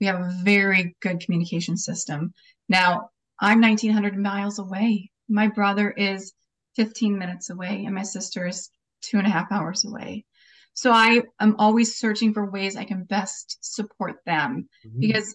we 0.00 0.06
have 0.06 0.20
a 0.20 0.38
very 0.42 0.96
good 1.02 1.20
communication 1.20 1.76
system. 1.76 2.32
Now, 2.70 3.10
I'm 3.38 3.60
1900 3.60 4.16
miles 4.16 4.58
away. 4.58 5.10
My 5.32 5.48
brother 5.48 5.90
is 5.90 6.32
15 6.76 7.18
minutes 7.18 7.50
away, 7.50 7.84
and 7.86 7.94
my 7.94 8.02
sister 8.02 8.46
is 8.46 8.70
two 9.00 9.18
and 9.18 9.26
a 9.26 9.30
half 9.30 9.50
hours 9.50 9.84
away. 9.84 10.24
So 10.74 10.90
I 10.90 11.22
am 11.40 11.56
always 11.58 11.96
searching 11.96 12.32
for 12.32 12.50
ways 12.50 12.76
I 12.76 12.84
can 12.84 13.04
best 13.04 13.58
support 13.60 14.16
them 14.24 14.68
mm-hmm. 14.86 15.00
because 15.00 15.34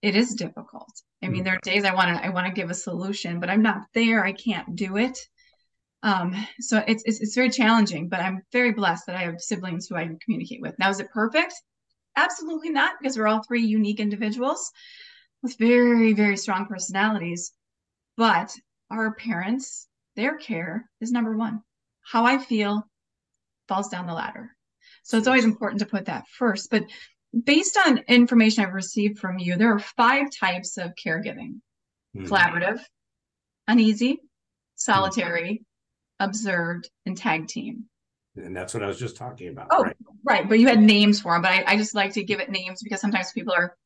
it 0.00 0.16
is 0.16 0.34
difficult. 0.34 0.90
I 1.22 1.28
mean, 1.28 1.36
mm-hmm. 1.36 1.44
there 1.44 1.54
are 1.54 1.60
days 1.62 1.84
I 1.84 1.94
want 1.94 2.16
to 2.16 2.24
I 2.24 2.30
want 2.30 2.48
to 2.48 2.52
give 2.52 2.70
a 2.70 2.74
solution, 2.74 3.38
but 3.38 3.48
I'm 3.48 3.62
not 3.62 3.82
there. 3.94 4.24
I 4.24 4.32
can't 4.32 4.74
do 4.74 4.96
it. 4.96 5.18
Um, 6.02 6.34
so 6.58 6.82
it's, 6.86 7.04
it's 7.06 7.20
it's 7.20 7.34
very 7.34 7.50
challenging. 7.50 8.08
But 8.08 8.20
I'm 8.20 8.42
very 8.52 8.72
blessed 8.72 9.06
that 9.06 9.16
I 9.16 9.22
have 9.22 9.40
siblings 9.40 9.86
who 9.86 9.96
I 9.96 10.04
can 10.04 10.18
communicate 10.18 10.60
with. 10.60 10.76
Now, 10.78 10.90
is 10.90 10.98
it 10.98 11.10
perfect? 11.12 11.54
Absolutely 12.16 12.70
not, 12.70 12.94
because 13.00 13.16
we're 13.16 13.28
all 13.28 13.42
three 13.42 13.62
unique 13.62 14.00
individuals 14.00 14.70
with 15.42 15.56
very 15.58 16.12
very 16.12 16.36
strong 16.36 16.66
personalities. 16.66 17.52
But 18.16 18.52
our 18.92 19.14
parents, 19.14 19.88
their 20.16 20.36
care 20.36 20.88
is 21.00 21.10
number 21.10 21.36
one. 21.36 21.62
How 22.02 22.26
I 22.26 22.38
feel 22.38 22.86
falls 23.68 23.88
down 23.88 24.06
the 24.06 24.12
ladder. 24.12 24.50
So 25.02 25.18
it's 25.18 25.26
always 25.26 25.44
important 25.44 25.80
to 25.80 25.86
put 25.86 26.06
that 26.06 26.28
first. 26.28 26.70
But 26.70 26.84
based 27.44 27.78
on 27.86 27.98
information 28.08 28.64
I've 28.64 28.74
received 28.74 29.18
from 29.18 29.38
you, 29.38 29.56
there 29.56 29.72
are 29.72 29.78
five 29.78 30.26
types 30.38 30.78
of 30.78 30.92
caregiving 30.94 31.60
mm. 32.16 32.28
collaborative, 32.28 32.80
uneasy, 33.66 34.18
solitary, 34.76 35.62
mm. 36.20 36.24
observed, 36.24 36.90
and 37.06 37.16
tag 37.16 37.48
team. 37.48 37.84
And 38.36 38.56
that's 38.56 38.74
what 38.74 38.82
I 38.82 38.86
was 38.86 38.98
just 38.98 39.16
talking 39.16 39.48
about. 39.48 39.68
Oh, 39.70 39.84
right. 39.84 39.96
right. 40.24 40.48
But 40.48 40.58
you 40.58 40.68
had 40.68 40.80
names 40.80 41.20
for 41.20 41.32
them. 41.32 41.42
But 41.42 41.52
I, 41.52 41.64
I 41.66 41.76
just 41.76 41.94
like 41.94 42.14
to 42.14 42.24
give 42.24 42.40
it 42.40 42.50
names 42.50 42.82
because 42.82 43.00
sometimes 43.00 43.32
people 43.32 43.52
are 43.52 43.76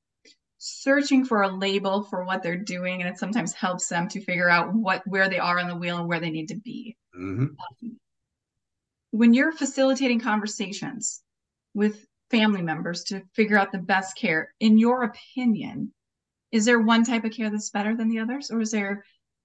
searching 0.58 1.24
for 1.24 1.42
a 1.42 1.48
label 1.48 2.04
for 2.04 2.24
what 2.24 2.42
they're 2.42 2.56
doing 2.56 3.02
and 3.02 3.08
it 3.08 3.18
sometimes 3.18 3.52
helps 3.52 3.88
them 3.88 4.08
to 4.08 4.24
figure 4.24 4.48
out 4.48 4.72
what 4.72 5.02
where 5.06 5.28
they 5.28 5.38
are 5.38 5.58
on 5.58 5.68
the 5.68 5.76
wheel 5.76 5.98
and 5.98 6.08
where 6.08 6.20
they 6.20 6.30
need 6.30 6.48
to 6.48 6.56
be 6.56 6.96
mm-hmm. 7.14 7.44
um, 7.44 7.98
when 9.10 9.34
you're 9.34 9.52
facilitating 9.52 10.20
conversations 10.20 11.22
with 11.74 12.06
family 12.30 12.62
members 12.62 13.04
to 13.04 13.22
figure 13.34 13.58
out 13.58 13.72
the 13.72 13.78
best 13.78 14.16
care, 14.16 14.52
in 14.60 14.78
your 14.78 15.04
opinion, 15.04 15.92
is 16.52 16.64
there 16.64 16.80
one 16.80 17.04
type 17.04 17.24
of 17.24 17.32
care 17.32 17.50
that's 17.50 17.70
better 17.70 17.96
than 17.96 18.08
the 18.08 18.18
others, 18.18 18.50
or 18.50 18.60
is 18.60 18.70
there 18.70 19.04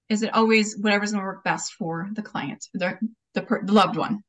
is 0.09 0.23
it 0.23 0.33
always 0.33 0.77
whatever's 0.77 1.11
going 1.11 1.21
to 1.21 1.25
work 1.25 1.43
best 1.43 1.73
for 1.73 2.09
the 2.13 2.21
client, 2.21 2.65
the 2.73 2.97
the, 3.33 3.41
per, 3.41 3.63
the 3.63 3.73
loved 3.73 3.95
one? 3.95 4.23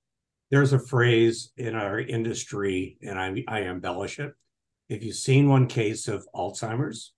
There's 0.50 0.72
a 0.72 0.78
phrase 0.78 1.50
in 1.56 1.74
our 1.74 1.98
industry, 1.98 2.98
and 3.02 3.18
I, 3.18 3.42
I 3.48 3.60
embellish 3.62 4.18
it. 4.18 4.34
If 4.92 5.02
you've 5.02 5.16
seen 5.16 5.48
one 5.48 5.68
case 5.68 6.06
of 6.06 6.26
Alzheimer's, 6.34 7.14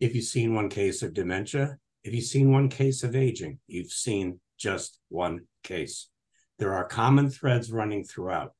if 0.00 0.14
you've 0.14 0.24
seen 0.24 0.54
one 0.54 0.70
case 0.70 1.02
of 1.02 1.12
dementia, 1.12 1.76
if 2.02 2.14
you've 2.14 2.24
seen 2.24 2.50
one 2.50 2.70
case 2.70 3.02
of 3.02 3.14
aging, 3.14 3.58
you've 3.66 3.92
seen 3.92 4.40
just 4.56 4.98
one 5.10 5.40
case 5.62 6.08
there 6.58 6.72
are 6.72 6.86
common 6.86 7.28
threads 7.28 7.70
running 7.70 8.04
throughout. 8.04 8.54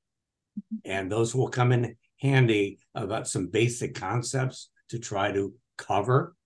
And 0.84 1.10
those 1.10 1.34
will 1.34 1.48
come 1.48 1.72
in 1.72 1.96
handy 2.20 2.80
about 2.94 3.28
some 3.28 3.46
basic 3.46 3.94
concepts 3.94 4.68
to 4.90 4.98
try 4.98 5.32
to 5.32 5.54
cover 5.78 6.36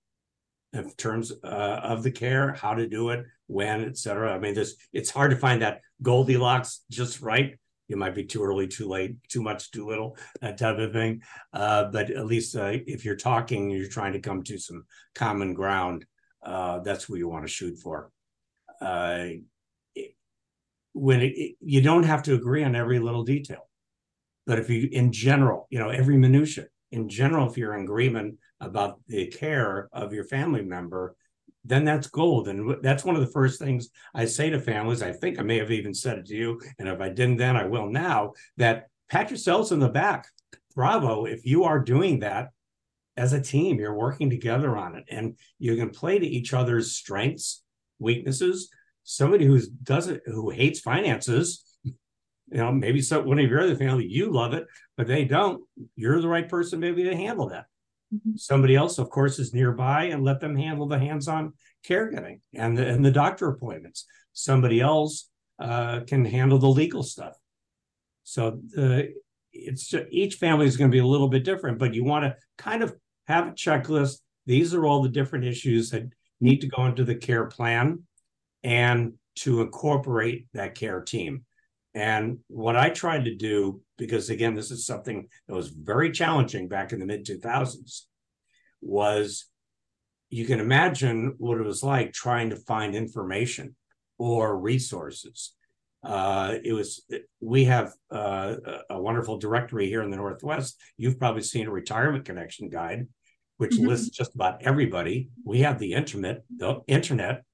in 0.73 0.89
terms 0.93 1.33
uh, 1.43 1.81
of 1.83 2.05
the 2.05 2.13
care, 2.13 2.53
how 2.53 2.75
to 2.75 2.87
do 2.87 3.11
it, 3.11 3.27
when, 3.49 3.85
et 3.85 3.99
cetera. 3.99 4.33
I 4.33 4.39
mean, 4.39 4.55
this 4.55 4.77
it's 4.93 5.11
hard 5.11 5.33
to 5.33 5.37
find 5.37 5.63
that 5.63 5.81
Goldilocks 6.01 6.85
just 6.91 7.21
right. 7.21 7.59
You 7.93 7.97
might 7.97 8.15
be 8.15 8.25
too 8.25 8.43
early, 8.43 8.67
too 8.67 8.89
late, 8.89 9.17
too 9.29 9.43
much, 9.43 9.71
too 9.71 9.87
little, 9.87 10.17
that 10.41 10.59
type 10.59 10.79
of 10.79 10.93
thing. 10.93 11.23
Uh, 11.53 11.85
but 11.85 12.11
at 12.11 12.27
least 12.27 12.57
uh, 12.57 12.73
if 12.73 13.05
you're 13.05 13.17
talking, 13.17 13.71
you're 13.71 13.89
trying 13.89 14.15
to 14.15 14.21
come 14.21 14.43
to 14.45 14.59
some 14.59 14.85
common 15.15 15.55
ground. 15.55 16.05
Uh, 16.43 16.81
that's 16.81 17.09
what 17.09 17.19
you 17.19 17.29
want 17.29 17.47
to 17.47 17.53
shoot 17.53 17.79
for. 17.79 18.11
Uh, 18.81 19.29
when 20.95 21.23
it, 21.23 21.33
it, 21.37 21.57
you 21.61 21.81
don't 21.81 22.03
have 22.03 22.23
to 22.25 22.35
agree 22.35 22.65
on 22.65 22.75
every 22.75 22.99
little 22.99 23.25
detail 23.25 23.69
but 24.45 24.59
if 24.59 24.69
you 24.69 24.91
in 24.93 25.11
general 25.11 25.67
you 25.71 25.79
know 25.79 25.89
every 25.89 26.19
minutia 26.19 26.67
in 26.91 27.09
general 27.09 27.49
if 27.49 27.57
you're 27.57 27.75
in 27.75 27.85
agreement 27.85 28.37
about 28.63 29.01
the 29.09 29.27
care 29.27 29.89
of 29.93 30.13
your 30.13 30.25
family 30.25 30.63
member, 30.63 31.17
then 31.65 31.85
that's 31.85 32.09
gold. 32.09 32.49
And 32.49 32.83
that's 32.83 33.05
one 33.05 33.15
of 33.15 33.21
the 33.21 33.33
first 33.33 33.61
things 33.61 33.89
I 34.15 34.25
say 34.25 34.51
to 34.51 34.61
families. 34.61 35.03
I 35.03 35.13
think 35.13 35.39
I 35.39 35.43
may 35.43 35.59
have 35.59 35.71
even 35.71 35.95
said 35.95 36.19
it 36.19 36.27
to 36.27 36.35
you. 36.35 36.61
And 36.79 36.89
if 36.89 37.01
I 37.01 37.09
didn't 37.09 37.37
then, 37.37 37.57
I 37.57 37.67
will 37.67 37.89
now 37.89 38.33
that 38.57 38.89
pat 39.09 39.31
yourselves 39.31 39.73
in 39.73 39.79
the 39.79 39.89
back. 39.89 40.27
Bravo. 40.75 41.27
If 41.27 41.45
you 41.47 41.65
are 41.65 41.79
doing 41.79 42.21
that 42.21 42.51
as 43.17 43.33
a 43.33 43.41
team, 43.41 43.79
you're 43.79 43.95
working 43.95 44.31
together 44.31 44.77
on 44.77 44.97
it 44.97 45.05
and 45.11 45.37
you 45.59 45.77
can 45.77 45.91
play 45.91 46.19
to 46.19 46.27
each 46.27 46.55
other's 46.55 46.93
strengths, 46.93 47.63
weaknesses. 47.99 48.71
Somebody 49.05 49.45
who 49.45 49.61
doesn't, 49.83 50.23
who 50.27 50.51
hates 50.51 50.81
finances, 50.81 51.65
you 51.85 51.95
know, 52.59 52.73
maybe 52.73 53.03
some, 53.03 53.27
one 53.27 53.39
of 53.39 53.49
your 53.51 53.61
other 53.61 53.77
family, 53.77 54.07
you 54.07 54.31
love 54.31 54.55
it, 54.55 54.67
but 54.97 55.07
they 55.07 55.25
don't. 55.25 55.63
You're 55.97 56.21
the 56.21 56.29
right 56.29 56.49
person 56.49 56.81
maybe 56.81 57.05
to 57.05 57.17
handle 57.17 57.49
that. 57.49 57.67
Mm-hmm. 58.15 58.37
Somebody 58.37 58.77
else, 58.77 58.99
of 58.99 59.11
course, 59.11 59.39
is 59.39 59.55
nearby 59.55 60.05
and 60.05 60.25
let 60.25 60.41
them 60.41 60.57
handle 60.57 60.87
the 60.87 60.99
hands-on 60.99 61.53
caregiving 61.89 62.41
and 62.55 62.77
the, 62.77 62.87
and 62.87 63.05
the 63.05 63.11
doctor 63.11 63.49
appointments. 63.49 64.07
Somebody 64.33 64.81
else 64.81 65.31
uh, 65.59 66.01
can 66.07 66.25
handle 66.25 66.59
the 66.59 66.69
legal 66.69 67.03
stuff. 67.03 67.35
So 68.25 68.61
the 68.69 69.15
it's 69.53 69.87
just, 69.87 70.07
each 70.11 70.37
family 70.37 70.67
is 70.67 70.77
going 70.77 70.91
to 70.91 70.95
be 70.95 71.01
a 71.01 71.07
little 71.07 71.29
bit 71.29 71.45
different, 71.45 71.79
but 71.79 71.95
you 71.95 72.05
want 72.05 72.25
to 72.25 72.37
kind 72.57 72.83
of 72.83 72.95
have 73.27 73.49
a 73.49 73.53
checklist. 73.53 74.21
These 74.47 74.75
are 74.75 74.87
all 74.87 75.03
the 75.03 75.09
different 75.09 75.45
issues 75.45 75.91
that 75.91 76.05
need 76.41 76.61
to 76.63 76.69
go 76.69 76.87
into 76.87 77.05
the 77.05 77.15
care 77.15 77.47
plan 77.47 78.03
and 78.63 79.15
to 79.37 79.61
incorporate 79.61 80.47
that 80.55 80.75
care 80.75 81.01
team. 81.01 81.45
And 81.95 82.39
what 82.49 82.77
I 82.77 82.89
tried 82.89 83.27
to 83.27 83.35
do, 83.35 83.83
because 83.99 84.31
again, 84.31 84.55
this 84.55 84.71
is 84.71 84.87
something 84.87 85.29
that 85.47 85.55
was 85.55 85.69
very 85.69 86.11
challenging 86.11 86.69
back 86.69 86.93
in 86.93 86.99
the 86.99 87.07
mid 87.07 87.27
2000s, 87.27 88.03
was 88.81 89.47
you 90.31 90.47
can 90.47 90.61
imagine 90.61 91.35
what 91.37 91.59
it 91.59 91.65
was 91.65 91.83
like 91.83 92.13
trying 92.13 92.51
to 92.51 92.57
find 92.57 92.95
information 92.95 93.77
or 94.19 94.59
resources. 94.59 95.55
Uh, 96.03 96.55
it 96.65 96.73
was 96.73 97.05
we 97.41 97.65
have 97.65 97.93
uh, 98.11 98.57
a 98.91 99.01
wonderful 99.01 99.39
directory 99.39 99.87
here 99.87 100.03
in 100.03 100.11
the 100.11 100.17
Northwest. 100.17 100.81
You've 100.97 101.19
probably 101.19 101.43
seen 101.43 101.67
a 101.67 101.71
retirement 101.71 102.25
connection 102.25 102.71
guide, 102.71 103.07
which 103.59 103.73
mm-hmm. 103.73 103.89
lists 103.89 104.09
just 104.09 104.35
about 104.35 104.63
everybody. 104.63 105.29
We 105.45 105.61
have 105.61 105.79
the 105.79 105.93
internet, 105.93 106.43
the 106.57 106.81
internet, 106.89 107.45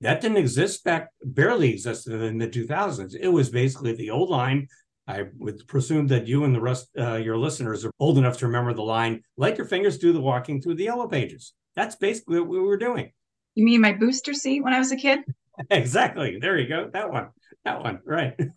that 0.00 0.20
didn't 0.20 0.36
exist 0.36 0.84
back, 0.84 1.08
barely 1.22 1.72
existed 1.72 2.20
in 2.20 2.38
the 2.38 2.48
2000s. 2.48 3.16
It 3.18 3.28
was 3.28 3.50
basically 3.50 3.94
the 3.94 4.10
old 4.10 4.30
line. 4.30 4.68
I 5.06 5.24
would 5.38 5.66
presume 5.66 6.06
that 6.08 6.28
you 6.28 6.44
and 6.44 6.54
the 6.54 6.60
rest, 6.60 6.88
uh, 6.98 7.16
your 7.16 7.38
listeners, 7.38 7.84
are 7.84 7.90
old 7.98 8.18
enough 8.18 8.38
to 8.38 8.46
remember 8.46 8.74
the 8.74 8.82
line, 8.82 9.22
let 9.36 9.56
your 9.56 9.66
fingers 9.66 9.98
do 9.98 10.12
the 10.12 10.20
walking 10.20 10.60
through 10.60 10.74
the 10.74 10.84
yellow 10.84 11.08
pages. 11.08 11.54
That's 11.74 11.96
basically 11.96 12.40
what 12.40 12.48
we 12.48 12.60
were 12.60 12.76
doing. 12.76 13.12
You 13.54 13.64
mean 13.64 13.80
my 13.80 13.92
booster 13.92 14.34
seat 14.34 14.62
when 14.62 14.74
I 14.74 14.78
was 14.78 14.92
a 14.92 14.96
kid? 14.96 15.20
exactly. 15.70 16.38
There 16.40 16.58
you 16.58 16.68
go. 16.68 16.90
That 16.92 17.10
one. 17.10 17.28
That 17.64 17.82
one. 17.82 18.00
Right. 18.04 18.34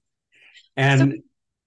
And 0.77 0.99
so, 0.99 1.17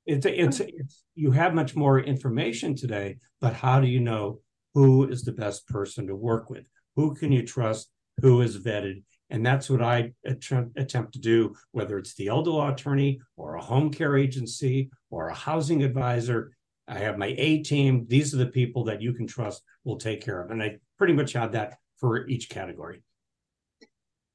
it's, 0.07 0.27
it's, 0.27 0.61
it's, 0.61 1.05
you 1.15 1.31
have 1.33 1.53
much 1.53 1.77
more 1.77 2.01
information 2.01 2.75
today, 2.75 3.19
but 3.39 3.53
how 3.53 3.81
do 3.81 3.87
you 3.87 4.01
know 4.01 4.41
who 4.73 5.07
is 5.07 5.25
the 5.25 5.33
best 5.33 5.69
person 5.69 6.07
to 6.07 6.17
work 6.17 6.49
with? 6.49 6.65
Who 6.97 7.15
can 7.15 7.31
you 7.31 7.47
trust? 7.47 7.91
Who 8.23 8.41
is 8.41 8.59
vetted? 8.59 9.03
And 9.35 9.45
that's 9.45 9.69
what 9.69 9.83
I 9.83 10.13
attempt 10.25 11.15
to 11.15 11.19
do, 11.19 11.57
whether 11.73 11.99
it's 11.99 12.15
the 12.15 12.29
elder 12.29 12.53
law 12.53 12.73
attorney 12.73 13.21
or 13.37 13.57
a 13.57 13.61
home 13.61 13.91
care 13.91 14.17
agency 14.17 14.91
or 15.11 15.27
a 15.27 15.35
housing 15.35 15.83
advisor. 15.83 16.53
I 16.87 16.99
have 16.99 17.19
my 17.19 17.35
A 17.37 17.65
team. 17.65 18.07
These 18.07 18.33
are 18.33 18.37
the 18.37 18.47
people 18.47 18.85
that 18.85 19.03
you 19.03 19.13
can 19.13 19.27
trust 19.27 19.65
will 19.83 19.97
take 19.97 20.25
care 20.25 20.41
of. 20.41 20.53
And 20.53 20.63
I 20.63 20.79
pretty 20.99 21.15
much 21.15 21.33
have 21.33 21.51
that 21.51 21.79
for 21.99 22.29
each 22.29 22.49
category. 22.49 23.03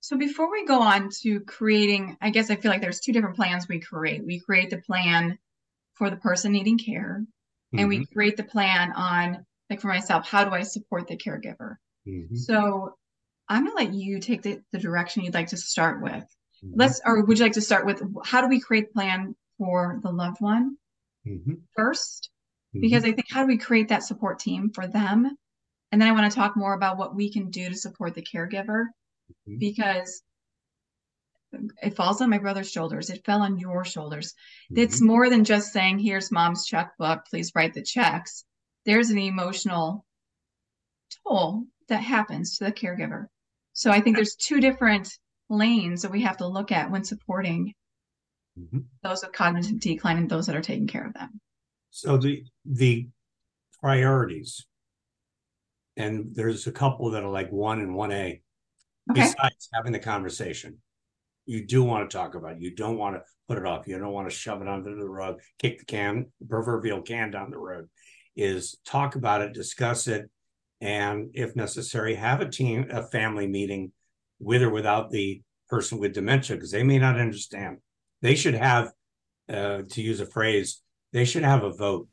So 0.02 0.18
before 0.18 0.52
we 0.52 0.66
go 0.66 0.82
on 0.82 1.10
to 1.22 1.40
creating, 1.42 2.18
I 2.20 2.30
guess 2.30 2.52
I 2.52 2.58
feel 2.58 2.70
like 2.70 2.82
there's 2.82 3.00
two 3.00 3.14
different 3.14 3.38
plans 3.38 3.70
we 3.70 3.80
create. 3.80 4.26
We 4.26 4.42
create 4.42 4.70
the 4.70 4.82
plan 4.82 5.38
for 5.94 6.10
the 6.10 6.18
person 6.18 6.52
needing 6.52 6.78
care, 6.78 7.22
mm-hmm. 7.22 7.80
and 7.80 7.88
we 7.88 8.00
mm-hmm. 8.00 8.14
create 8.14 8.36
the 8.36 8.44
plan 8.44 8.92
on, 8.92 9.46
like 9.70 9.80
for 9.80 9.88
myself, 9.88 10.28
how 10.28 10.44
do 10.44 10.52
I 10.52 10.64
support 10.64 11.08
the 11.08 11.16
caregiver? 11.16 11.78
Mm-hmm. 12.06 12.36
So 12.36 12.96
I'm 13.50 13.66
going 13.66 13.76
to 13.76 13.84
let 13.84 13.94
you 13.94 14.20
take 14.20 14.44
the, 14.44 14.62
the 14.72 14.80
direction 14.80 15.24
you'd 15.24 15.34
like 15.34 15.48
to 15.48 15.58
start 15.58 16.02
with. 16.02 16.14
Mm-hmm. 16.14 16.74
Let's, 16.76 17.02
or 17.04 17.24
would 17.24 17.40
you 17.40 17.44
like 17.44 17.54
to 17.54 17.62
start 17.62 17.86
with 17.86 18.02
how 18.24 18.42
do 18.42 18.48
we 18.48 18.60
create 18.60 18.88
the 18.88 18.94
plan 18.94 19.36
for 19.58 20.00
the 20.04 20.12
loved 20.12 20.38
one 20.40 20.78
mm-hmm. 21.28 21.54
first? 21.76 22.30
Mm-hmm. 22.76 22.82
Because 22.82 23.04
I 23.04 23.12
think 23.12 23.26
how 23.30 23.42
do 23.42 23.48
we 23.48 23.58
create 23.58 23.90
that 23.90 24.04
support 24.04 24.40
team 24.40 24.70
for 24.70 24.88
them? 24.88 25.36
And 25.92 26.00
then 26.00 26.08
I 26.08 26.12
want 26.12 26.32
to 26.32 26.36
talk 26.36 26.56
more 26.56 26.74
about 26.74 26.98
what 26.98 27.16
we 27.16 27.32
can 27.32 27.50
do 27.50 27.70
to 27.70 27.76
support 27.76 28.14
the 28.14 28.22
caregiver 28.22 28.86
mm-hmm. 29.48 29.58
because 29.58 30.22
it 31.82 31.96
falls 31.96 32.22
on 32.22 32.30
my 32.30 32.38
brother's 32.38 32.72
shoulders. 32.72 33.10
It 33.10 33.26
fell 33.26 33.42
on 33.42 33.58
your 33.58 33.84
shoulders. 33.84 34.34
Mm-hmm. 34.72 34.82
It's 34.84 35.02
more 35.02 35.30
than 35.30 35.44
just 35.44 35.74
saying, 35.74 35.98
here's 35.98 36.32
mom's 36.32 36.68
checkbook, 36.68 37.26
please 37.28 37.54
write 37.56 37.74
the 37.74 37.82
checks. 37.82 38.46
There's 38.86 39.10
an 39.10 39.18
emotional 39.18 40.06
toll 41.28 41.66
that 41.88 42.04
happens 42.04 42.58
to 42.58 42.66
the 42.66 42.72
caregiver. 42.72 43.26
So 43.74 43.92
I 43.92 44.02
think 44.02 44.16
there's 44.16 44.36
two 44.36 44.60
different 44.60 45.10
lanes 45.50 46.02
that 46.02 46.12
we 46.12 46.22
have 46.22 46.38
to 46.38 46.48
look 46.48 46.72
at 46.72 46.92
when 46.92 47.04
supporting 47.04 47.74
mm-hmm. 48.60 48.80
those 49.04 49.22
with 49.24 49.34
cognitive 49.34 49.80
decline 49.80 50.18
and 50.18 50.30
those 50.30 50.48
that 50.48 50.56
are 50.56 50.62
taking 50.62 50.88
care 50.88 51.06
of 51.06 51.14
them. 51.14 51.40
So 51.92 52.18
the 52.18 52.44
the 52.66 53.08
priorities, 53.82 54.66
and 55.98 56.30
there's 56.34 56.68
a 56.68 56.72
couple 56.72 57.12
that 57.12 57.24
are 57.24 57.32
like 57.32 57.52
one 57.52 57.80
and 57.80 57.96
one 57.96 58.12
A. 58.12 58.42
Okay. 59.12 59.22
Besides 59.22 59.70
having 59.74 59.92
the 59.92 60.00
conversation, 60.00 60.78
you 61.46 61.66
do 61.66 61.84
want 61.84 62.10
to 62.10 62.16
talk 62.16 62.36
about. 62.36 62.54
It. 62.54 62.62
You 62.62 62.76
don't 62.76 62.98
want 62.98 63.16
to 63.16 63.24
put 63.48 63.58
it 63.58 63.66
off. 63.66 63.88
You 63.88 63.98
don't 63.98 64.14
want 64.14 64.30
to 64.30 64.36
shove 64.36 64.62
it 64.62 64.68
under 64.68 64.96
the 64.96 65.10
rug, 65.10 65.40
kick 65.58 65.80
the 65.80 65.86
can, 65.86 66.28
proverbial 66.48 67.02
can 67.02 67.32
down 67.32 67.50
the 67.50 67.58
road. 67.58 67.90
Is 68.36 68.78
talk 68.86 69.16
about 69.16 69.42
it, 69.42 69.54
discuss 69.54 70.08
it, 70.08 70.30
and 70.82 71.30
if 71.34 71.56
necessary, 71.56 72.16
have 72.16 72.42
a 72.42 72.50
team, 72.50 72.88
a 72.92 73.04
family 73.04 73.48
meeting 73.48 73.92
with 74.40 74.64
or 74.64 74.70
without 74.70 75.10
the 75.10 75.42
person 75.70 76.00
with 76.00 76.14
dementia, 76.14 76.56
because 76.56 76.72
they 76.72 76.84
may 76.84 76.98
not 76.98 77.20
understand. 77.20 77.78
They 78.22 78.36
should 78.36 78.56
have, 78.56 78.92
uh, 79.50 79.84
to 79.90 80.02
use 80.02 80.20
a 80.20 80.26
phrase, 80.26 80.82
they 81.12 81.26
should 81.26 81.44
have 81.44 81.64
a 81.64 81.72
vote. 81.72 82.08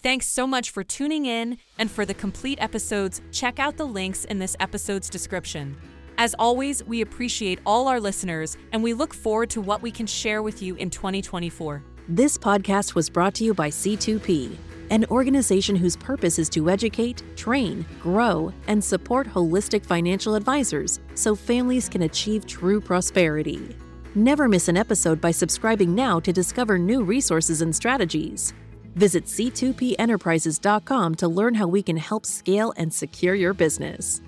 Thanks 0.00 0.26
so 0.26 0.46
much 0.46 0.70
for 0.70 0.84
tuning 0.84 1.26
in, 1.26 1.58
and 1.78 1.90
for 1.90 2.04
the 2.04 2.14
complete 2.14 2.58
episodes, 2.60 3.20
check 3.32 3.58
out 3.58 3.76
the 3.76 3.86
links 3.86 4.24
in 4.24 4.38
this 4.38 4.56
episode's 4.60 5.10
description. 5.10 5.76
As 6.18 6.34
always, 6.38 6.84
we 6.84 7.00
appreciate 7.00 7.60
all 7.64 7.88
our 7.88 8.00
listeners, 8.00 8.56
and 8.72 8.82
we 8.82 8.94
look 8.94 9.14
forward 9.14 9.50
to 9.50 9.60
what 9.60 9.82
we 9.82 9.90
can 9.90 10.06
share 10.06 10.42
with 10.42 10.62
you 10.62 10.74
in 10.76 10.90
2024. 10.90 11.82
This 12.08 12.38
podcast 12.38 12.94
was 12.94 13.10
brought 13.10 13.34
to 13.34 13.44
you 13.44 13.54
by 13.54 13.70
C2P 13.70 14.56
an 14.90 15.04
organization 15.06 15.76
whose 15.76 15.96
purpose 15.96 16.38
is 16.38 16.48
to 16.50 16.70
educate, 16.70 17.22
train, 17.36 17.84
grow, 18.00 18.52
and 18.66 18.82
support 18.82 19.28
holistic 19.28 19.84
financial 19.84 20.34
advisors 20.34 21.00
so 21.14 21.34
families 21.34 21.88
can 21.88 22.02
achieve 22.02 22.46
true 22.46 22.80
prosperity. 22.80 23.76
Never 24.14 24.48
miss 24.48 24.68
an 24.68 24.76
episode 24.76 25.20
by 25.20 25.30
subscribing 25.30 25.94
now 25.94 26.18
to 26.20 26.32
discover 26.32 26.78
new 26.78 27.02
resources 27.02 27.62
and 27.62 27.74
strategies. 27.74 28.54
Visit 28.94 29.26
c2penterprises.com 29.26 31.14
to 31.16 31.28
learn 31.28 31.54
how 31.54 31.68
we 31.68 31.82
can 31.82 31.96
help 31.96 32.26
scale 32.26 32.72
and 32.76 32.92
secure 32.92 33.34
your 33.34 33.54
business. 33.54 34.22